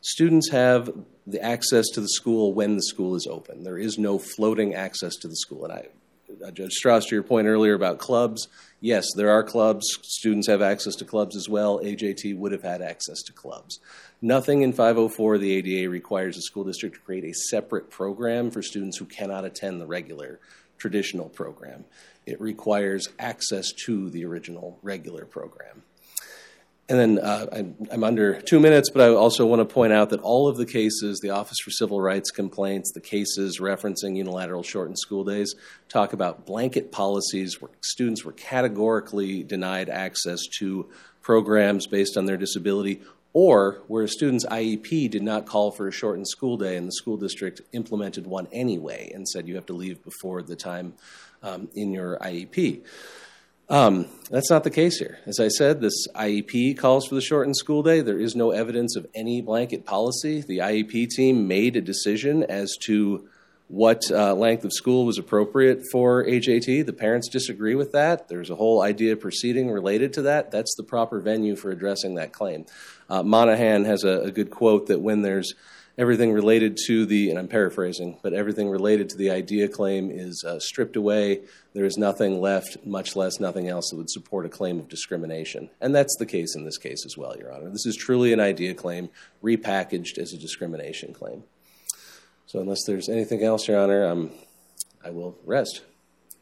students 0.01 0.51
have 0.51 0.89
the 1.27 1.41
access 1.41 1.87
to 1.93 2.01
the 2.01 2.07
school 2.07 2.53
when 2.53 2.75
the 2.75 2.83
school 2.83 3.15
is 3.15 3.27
open. 3.29 3.63
There 3.63 3.77
is 3.77 3.97
no 3.97 4.19
floating 4.19 4.75
access 4.75 5.15
to 5.17 5.27
the 5.27 5.35
school. 5.35 5.65
And 5.65 5.73
I, 5.73 5.87
Uh, 6.29 6.51
Judge 6.51 6.71
Stras, 6.83 7.07
to 7.07 7.15
your 7.15 7.23
point 7.23 7.47
earlier 7.47 7.73
about 7.73 7.99
clubs, 7.99 8.47
yes, 8.81 9.05
there 9.15 9.29
are 9.29 9.43
clubs. 9.43 9.85
Students 10.03 10.47
have 10.47 10.61
access 10.61 10.95
to 10.95 11.05
clubs 11.05 11.35
as 11.35 11.47
well. 11.47 11.79
AJT 11.79 12.37
would 12.37 12.51
have 12.51 12.63
had 12.63 12.81
access 12.81 13.21
to 13.23 13.33
clubs. 13.33 13.79
Nothing 14.21 14.61
in 14.61 14.73
504 14.73 15.35
of 15.35 15.41
the 15.41 15.53
ADA 15.53 15.89
requires 15.89 16.37
a 16.37 16.41
school 16.41 16.63
district 16.63 16.95
to 16.95 17.01
create 17.01 17.25
a 17.25 17.33
separate 17.33 17.89
program 17.89 18.51
for 18.51 18.61
students 18.61 18.97
who 18.97 19.05
cannot 19.05 19.45
attend 19.45 19.79
the 19.79 19.85
regular 19.85 20.39
traditional 20.77 21.29
program 21.29 21.85
it 22.25 22.41
requires 22.41 23.07
access 23.19 23.71
to 23.71 24.09
the 24.09 24.25
original 24.25 24.79
regular 24.81 25.25
program. 25.25 25.83
And 26.87 26.99
then 26.99 27.19
uh, 27.19 27.63
I'm, 27.89 28.03
under 28.03 28.39
two 28.41 28.59
minutes, 28.59 28.91
but 28.91 29.01
I 29.01 29.13
also 29.13 29.43
want 29.47 29.59
to 29.59 29.65
point 29.65 29.91
out 29.91 30.11
that 30.11 30.21
all 30.21 30.47
of 30.47 30.57
the 30.57 30.67
cases, 30.67 31.19
the 31.19 31.31
Office 31.31 31.57
for 31.63 31.71
Civil 31.71 31.99
Rights 31.99 32.29
complaints, 32.29 32.91
the 32.91 33.01
cases 33.01 33.59
referencing 33.59 34.15
unilateral 34.15 34.61
shortened 34.61 34.99
school 34.99 35.23
days, 35.23 35.55
talk 35.89 36.13
about 36.13 36.45
blanket 36.45 36.91
policies 36.91 37.59
where 37.59 37.71
students 37.81 38.23
were 38.23 38.33
categorically 38.33 39.41
denied 39.41 39.89
access 39.89 40.41
to 40.59 40.87
programs 41.23 41.87
based 41.87 42.17
on 42.17 42.27
their 42.27 42.37
disability, 42.37 43.01
or 43.33 43.81
where 43.87 44.03
a 44.03 44.07
student's 44.07 44.45
IEP 44.45 45.09
did 45.09 45.23
not 45.23 45.47
call 45.47 45.71
for 45.71 45.87
a 45.87 45.91
shortened 45.91 46.27
school 46.27 46.55
day 46.55 46.77
and 46.77 46.87
the 46.87 46.91
school 46.91 47.17
district 47.17 47.61
implemented 47.73 48.27
one 48.27 48.47
anyway 48.51 49.11
and 49.13 49.27
said 49.27 49.47
you 49.47 49.55
have 49.55 49.65
to 49.65 49.73
leave 49.73 50.03
before 50.03 50.43
the 50.43 50.55
time 50.55 50.93
um, 51.41 51.67
in 51.73 51.91
your 51.91 52.19
IEP. 52.19 52.83
Um, 53.67 54.07
that's 54.29 54.49
not 54.49 54.63
the 54.63 54.69
case 54.69 54.99
here. 54.99 55.19
As 55.25 55.39
I 55.39 55.47
said, 55.47 55.81
this 55.81 56.07
IEP 56.15 56.77
calls 56.77 57.07
for 57.07 57.15
the 57.15 57.21
shortened 57.21 57.57
school 57.57 57.81
day. 57.81 58.01
There 58.01 58.19
is 58.19 58.35
no 58.35 58.51
evidence 58.51 58.95
of 58.95 59.07
any 59.15 59.41
blanket 59.41 59.85
policy. 59.85 60.41
The 60.41 60.59
IEP 60.59 61.09
team 61.09 61.47
made 61.47 61.75
a 61.75 61.81
decision 61.81 62.43
as 62.43 62.75
to 62.83 63.27
what 63.67 64.03
uh, 64.11 64.35
length 64.35 64.63
of 64.63 64.71
school 64.71 65.05
was 65.05 65.17
appropriate 65.17 65.81
for 65.91 66.23
AJT. 66.23 66.85
The 66.85 66.93
parents 66.93 67.27
disagree 67.27 67.73
with 67.73 67.91
that. 67.93 68.27
There's 68.27 68.51
a 68.51 68.55
whole 68.55 68.81
IDEA 68.81 69.15
proceeding 69.15 69.71
related 69.71 70.13
to 70.13 70.21
that. 70.23 70.51
That's 70.51 70.75
the 70.75 70.83
proper 70.83 71.19
venue 71.19 71.55
for 71.55 71.71
addressing 71.71 72.15
that 72.15 72.31
claim. 72.31 72.65
Uh, 73.09 73.23
Monahan 73.23 73.85
has 73.85 74.03
a, 74.03 74.21
a 74.21 74.31
good 74.31 74.51
quote 74.51 74.87
that 74.87 75.01
when 75.01 75.23
there's 75.23 75.55
everything 75.97 76.33
related 76.33 76.77
to 76.87 77.05
the, 77.05 77.29
and 77.29 77.39
I'm 77.39 77.47
paraphrasing, 77.47 78.17
but 78.21 78.33
everything 78.33 78.69
related 78.69 79.09
to 79.09 79.17
the 79.17 79.31
IDEA 79.31 79.69
claim 79.69 80.11
is 80.11 80.43
uh, 80.43 80.59
stripped 80.59 80.95
away. 80.95 81.41
There 81.73 81.85
is 81.85 81.97
nothing 81.97 82.41
left, 82.41 82.77
much 82.85 83.15
less 83.15 83.39
nothing 83.39 83.69
else 83.69 83.89
that 83.89 83.97
would 83.97 84.09
support 84.09 84.45
a 84.45 84.49
claim 84.49 84.79
of 84.79 84.89
discrimination. 84.89 85.69
And 85.79 85.95
that's 85.95 86.15
the 86.17 86.25
case 86.25 86.55
in 86.55 86.65
this 86.65 86.77
case 86.77 87.05
as 87.05 87.17
well, 87.17 87.35
Your 87.37 87.51
Honor. 87.51 87.69
This 87.69 87.85
is 87.85 87.95
truly 87.95 88.33
an 88.33 88.39
IDEA 88.39 88.73
claim 88.73 89.09
repackaged 89.43 90.17
as 90.17 90.33
a 90.33 90.37
discrimination 90.37 91.13
claim. 91.13 91.43
So, 92.47 92.59
unless 92.59 92.83
there's 92.85 93.09
anything 93.09 93.43
else, 93.43 93.67
Your 93.67 93.79
Honor, 93.79 94.05
um, 94.07 94.31
I 95.03 95.09
will 95.09 95.37
rest. 95.45 95.81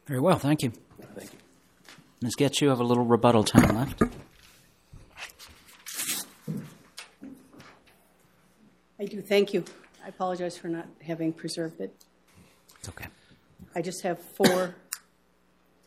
Very 0.06 0.20
well, 0.20 0.38
thank 0.38 0.62
you. 0.62 0.72
Thank 1.14 1.32
you. 1.32 1.38
Ms. 2.20 2.34
Getz, 2.36 2.60
you 2.60 2.68
have 2.68 2.80
a 2.80 2.84
little 2.84 3.04
rebuttal 3.04 3.44
time 3.44 3.76
left. 3.76 4.02
I 9.04 9.06
do, 9.06 9.20
thank 9.20 9.52
you. 9.52 9.62
I 10.02 10.08
apologize 10.08 10.56
for 10.56 10.68
not 10.68 10.86
having 11.06 11.34
preserved 11.34 11.78
it. 11.78 11.94
It's 12.78 12.88
okay. 12.88 13.04
I 13.74 13.82
just 13.82 14.02
have 14.02 14.18
four 14.18 14.74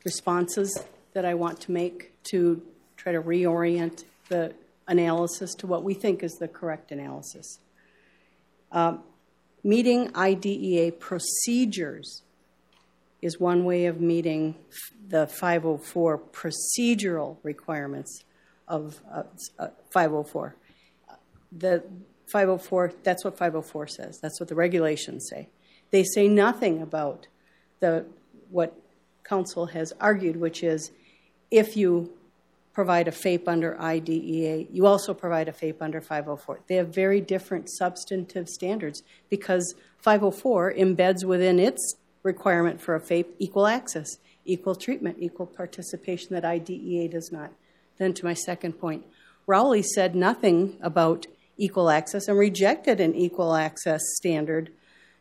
responses 0.05 0.83
that 1.13 1.25
I 1.25 1.33
want 1.33 1.59
to 1.61 1.71
make 1.71 2.13
to 2.25 2.61
try 2.95 3.13
to 3.13 3.19
reorient 3.19 4.03
the 4.29 4.53
analysis 4.87 5.55
to 5.55 5.65
what 5.65 5.83
we 5.83 5.95
think 5.95 6.21
is 6.21 6.33
the 6.33 6.47
correct 6.47 6.91
analysis. 6.91 7.57
Um, 8.71 9.01
meeting 9.63 10.11
IDEA 10.15 10.91
procedures 10.91 12.21
is 13.23 13.39
one 13.39 13.65
way 13.65 13.87
of 13.87 13.99
meeting 13.99 14.53
the 15.07 15.25
504 15.25 16.19
procedural 16.19 17.37
requirements 17.41 18.23
of 18.67 19.01
uh, 19.11 19.23
uh, 19.57 19.69
504. 19.91 20.53
The 21.51 21.83
504, 22.31 22.93
that's 23.03 23.23
what 23.23 23.37
504 23.37 23.87
says. 23.87 24.19
That's 24.21 24.39
what 24.39 24.49
the 24.49 24.55
regulations 24.55 25.27
say. 25.29 25.49
They 25.91 26.03
say 26.03 26.27
nothing 26.27 26.81
about 26.81 27.27
the 27.79 28.05
what 28.49 28.73
council 29.23 29.67
has 29.67 29.93
argued, 29.99 30.37
which 30.37 30.63
is 30.63 30.91
if 31.51 31.77
you 31.77 32.11
provide 32.77 33.07
a 33.07 33.11
FAPE 33.11 33.47
under 33.47 33.75
IDEA. 33.81 34.67
You 34.71 34.85
also 34.85 35.11
provide 35.11 35.47
a 35.47 35.51
FAPE 35.51 35.81
under 35.81 35.99
504. 35.99 36.59
They 36.67 36.75
have 36.75 36.93
very 36.93 37.19
different 37.19 37.71
substantive 37.71 38.47
standards 38.47 39.01
because 39.31 39.73
504 40.03 40.73
embeds 40.73 41.25
within 41.25 41.57
its 41.57 41.95
requirement 42.21 42.79
for 42.79 42.93
a 42.93 42.99
FAPE 42.99 43.33
equal 43.39 43.65
access, 43.65 44.19
equal 44.45 44.75
treatment, 44.75 45.17
equal 45.19 45.47
participation 45.47 46.35
that 46.35 46.45
IDEA 46.45 47.09
does 47.09 47.31
not. 47.31 47.51
Then 47.97 48.13
to 48.13 48.25
my 48.25 48.35
second 48.35 48.73
point, 48.73 49.07
Rowley 49.47 49.81
said 49.81 50.13
nothing 50.13 50.77
about 50.79 51.25
equal 51.57 51.89
access 51.89 52.27
and 52.27 52.37
rejected 52.37 52.99
an 52.99 53.15
equal 53.15 53.55
access 53.55 54.01
standard 54.15 54.71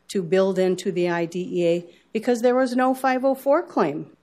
to 0.08 0.22
build 0.22 0.58
into 0.58 0.92
the 0.92 1.08
IDEA 1.08 1.82
because 2.12 2.40
there 2.40 2.54
was 2.54 2.76
no 2.76 2.94
504 2.94 3.62
claim. 3.64 4.16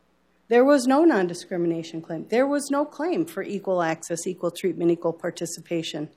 There 0.48 0.64
was 0.64 0.86
no 0.86 1.04
non 1.04 1.28
discrimination 1.28 2.02
claim. 2.02 2.28
There 2.30 2.48
was 2.48 2.70
no 2.70 2.86
claim 2.86 3.26
for 3.26 3.44
equal 3.44 3.82
access, 3.82 4.28
equal 4.28 4.52
treatment, 4.52 4.92
equal 4.92 5.14
participation. 5.14 6.10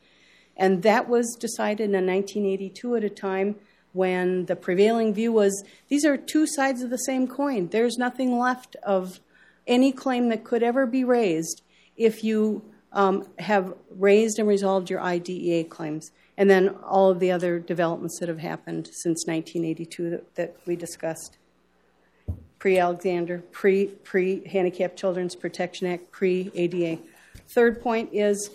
And 0.57 0.83
that 0.83 1.09
was 1.09 1.37
decided 1.39 1.85
in 1.85 2.07
1982 2.07 2.97
at 2.97 3.05
a 3.05 3.11
time 3.11 3.57
when 3.93 4.45
the 4.47 4.57
prevailing 4.57 5.15
view 5.15 5.33
was 5.33 5.65
these 5.89 6.05
are 6.05 6.17
two 6.17 6.47
sides 6.47 6.83
of 6.83 6.91
the 6.91 6.99
same 6.99 7.27
coin. 7.27 7.69
There's 7.69 7.97
nothing 7.97 8.39
left 8.39 8.77
of 8.83 9.21
any 9.67 9.93
claim 9.93 10.29
that 10.29 10.45
could 10.45 10.63
ever 10.63 10.87
be 10.87 11.05
raised 11.05 11.63
if 11.97 12.23
you 12.23 12.63
um, 12.97 13.29
have 13.39 13.75
raised 13.91 14.39
and 14.39 14.49
resolved 14.49 14.89
your 14.89 15.01
IDEA 15.01 15.65
claims. 15.65 16.11
And 16.39 16.51
then 16.51 16.71
all 16.83 17.11
of 17.11 17.21
the 17.21 17.31
other 17.31 17.61
developments 17.61 18.19
that 18.19 18.29
have 18.29 18.39
happened 18.39 18.89
since 18.91 19.27
1982 19.27 20.11
that, 20.11 20.35
that 20.35 20.57
we 20.67 20.77
discussed 20.77 21.37
pre 22.59 22.79
Alexander, 22.79 23.45
pre 23.53 23.87
pre 23.87 24.49
Handicapped 24.49 24.99
Children's 24.99 25.37
Protection 25.37 25.87
Act, 25.87 26.11
pre 26.11 26.51
ADA. 26.55 26.99
Third 27.55 27.83
point 27.83 28.11
is 28.13 28.51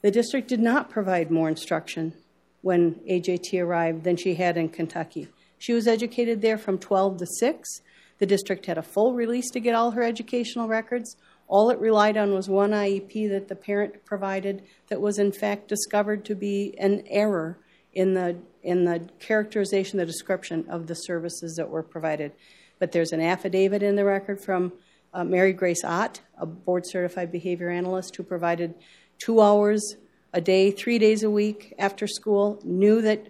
the 0.00 0.10
district 0.10 0.48
did 0.48 0.60
not 0.60 0.90
provide 0.90 1.30
more 1.30 1.48
instruction 1.48 2.14
when 2.62 2.94
AJT 3.08 3.62
arrived 3.62 4.04
than 4.04 4.16
she 4.16 4.34
had 4.34 4.56
in 4.56 4.70
Kentucky. 4.70 5.28
She 5.58 5.74
was 5.74 5.86
educated 5.86 6.40
there 6.40 6.58
from 6.58 6.78
12 6.78 7.18
to 7.18 7.26
6. 7.26 7.80
The 8.18 8.26
district 8.26 8.66
had 8.66 8.78
a 8.78 8.82
full 8.82 9.12
release 9.12 9.50
to 9.50 9.60
get 9.60 9.74
all 9.74 9.90
her 9.90 10.02
educational 10.02 10.66
records. 10.66 11.16
All 11.46 11.70
it 11.70 11.78
relied 11.78 12.16
on 12.16 12.32
was 12.32 12.48
one 12.48 12.70
IEP 12.70 13.28
that 13.30 13.48
the 13.48 13.56
parent 13.56 14.04
provided 14.04 14.62
that 14.88 15.00
was 15.00 15.18
in 15.18 15.32
fact 15.32 15.68
discovered 15.68 16.24
to 16.24 16.34
be 16.34 16.74
an 16.78 17.04
error 17.08 17.58
in 17.92 18.14
the 18.14 18.36
in 18.62 18.84
the 18.84 19.08
characterization, 19.20 19.98
the 19.98 20.06
description 20.06 20.64
of 20.68 20.86
the 20.86 20.94
services 20.94 21.54
that 21.56 21.68
were 21.68 21.82
provided. 21.82 22.32
But 22.78 22.92
there's 22.92 23.12
an 23.12 23.20
affidavit 23.20 23.82
in 23.82 23.94
the 23.94 24.04
record 24.04 24.42
from 24.42 24.72
uh, 25.12 25.22
Mary 25.22 25.52
Grace 25.52 25.84
Ott, 25.84 26.20
a 26.38 26.46
board 26.46 26.84
certified 26.86 27.30
behavior 27.30 27.68
analyst 27.68 28.16
who 28.16 28.22
provided 28.22 28.74
two 29.18 29.40
hours 29.40 29.96
a 30.32 30.40
day, 30.40 30.70
three 30.70 30.98
days 30.98 31.22
a 31.22 31.30
week 31.30 31.74
after 31.78 32.06
school, 32.06 32.58
knew 32.64 33.00
that 33.02 33.28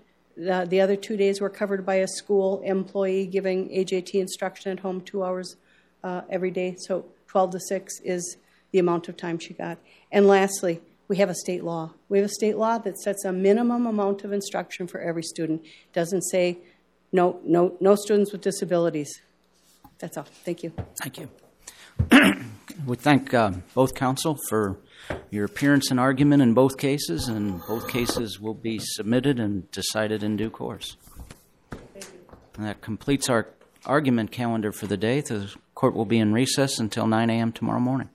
uh, 0.50 0.64
the 0.64 0.80
other 0.80 0.96
two 0.96 1.16
days 1.16 1.40
were 1.40 1.50
covered 1.50 1.84
by 1.84 1.96
a 1.96 2.08
school 2.08 2.60
employee 2.64 3.26
giving 3.26 3.68
AJT 3.68 4.14
instruction 4.14 4.72
at 4.72 4.80
home 4.80 5.00
two 5.00 5.22
hours 5.22 5.56
uh, 6.02 6.22
every 6.30 6.50
day. 6.50 6.76
So 6.78 7.04
12 7.34 7.50
to 7.50 7.58
6 7.58 8.00
is 8.04 8.36
the 8.70 8.78
amount 8.78 9.08
of 9.08 9.16
time 9.16 9.40
she 9.40 9.54
got. 9.54 9.76
And 10.12 10.28
lastly, 10.28 10.80
we 11.08 11.16
have 11.16 11.28
a 11.28 11.34
state 11.34 11.64
law. 11.64 11.90
We 12.08 12.18
have 12.18 12.26
a 12.26 12.32
state 12.32 12.56
law 12.56 12.78
that 12.78 12.96
sets 12.96 13.24
a 13.24 13.32
minimum 13.32 13.88
amount 13.88 14.22
of 14.22 14.32
instruction 14.32 14.86
for 14.86 15.00
every 15.00 15.24
student. 15.24 15.64
It 15.64 15.92
doesn't 15.92 16.22
say 16.22 16.58
no, 17.10 17.40
no, 17.44 17.76
no 17.80 17.96
students 17.96 18.30
with 18.30 18.40
disabilities. 18.40 19.20
That's 19.98 20.16
all. 20.16 20.28
Thank 20.44 20.62
you. 20.62 20.72
Thank 21.02 21.18
you. 21.18 21.28
we 22.86 22.94
thank 22.94 23.34
uh, 23.34 23.50
both 23.74 23.96
counsel 23.96 24.38
for 24.48 24.76
your 25.30 25.44
appearance 25.44 25.90
and 25.90 25.98
argument 25.98 26.40
in 26.40 26.54
both 26.54 26.78
cases, 26.78 27.26
and 27.26 27.60
both 27.66 27.88
cases 27.88 28.38
will 28.38 28.54
be 28.54 28.78
submitted 28.78 29.40
and 29.40 29.68
decided 29.72 30.22
in 30.22 30.36
due 30.36 30.50
course. 30.50 30.96
And 32.56 32.64
that 32.64 32.80
completes 32.80 33.28
our 33.28 33.48
argument 33.84 34.30
calendar 34.30 34.70
for 34.70 34.86
the 34.86 34.96
day. 34.96 35.20
The 35.20 35.52
court 35.84 35.94
will 35.94 36.06
be 36.06 36.18
in 36.18 36.32
recess 36.32 36.78
until 36.78 37.06
9 37.06 37.28
a.m. 37.28 37.52
tomorrow 37.52 37.78
morning. 37.78 38.08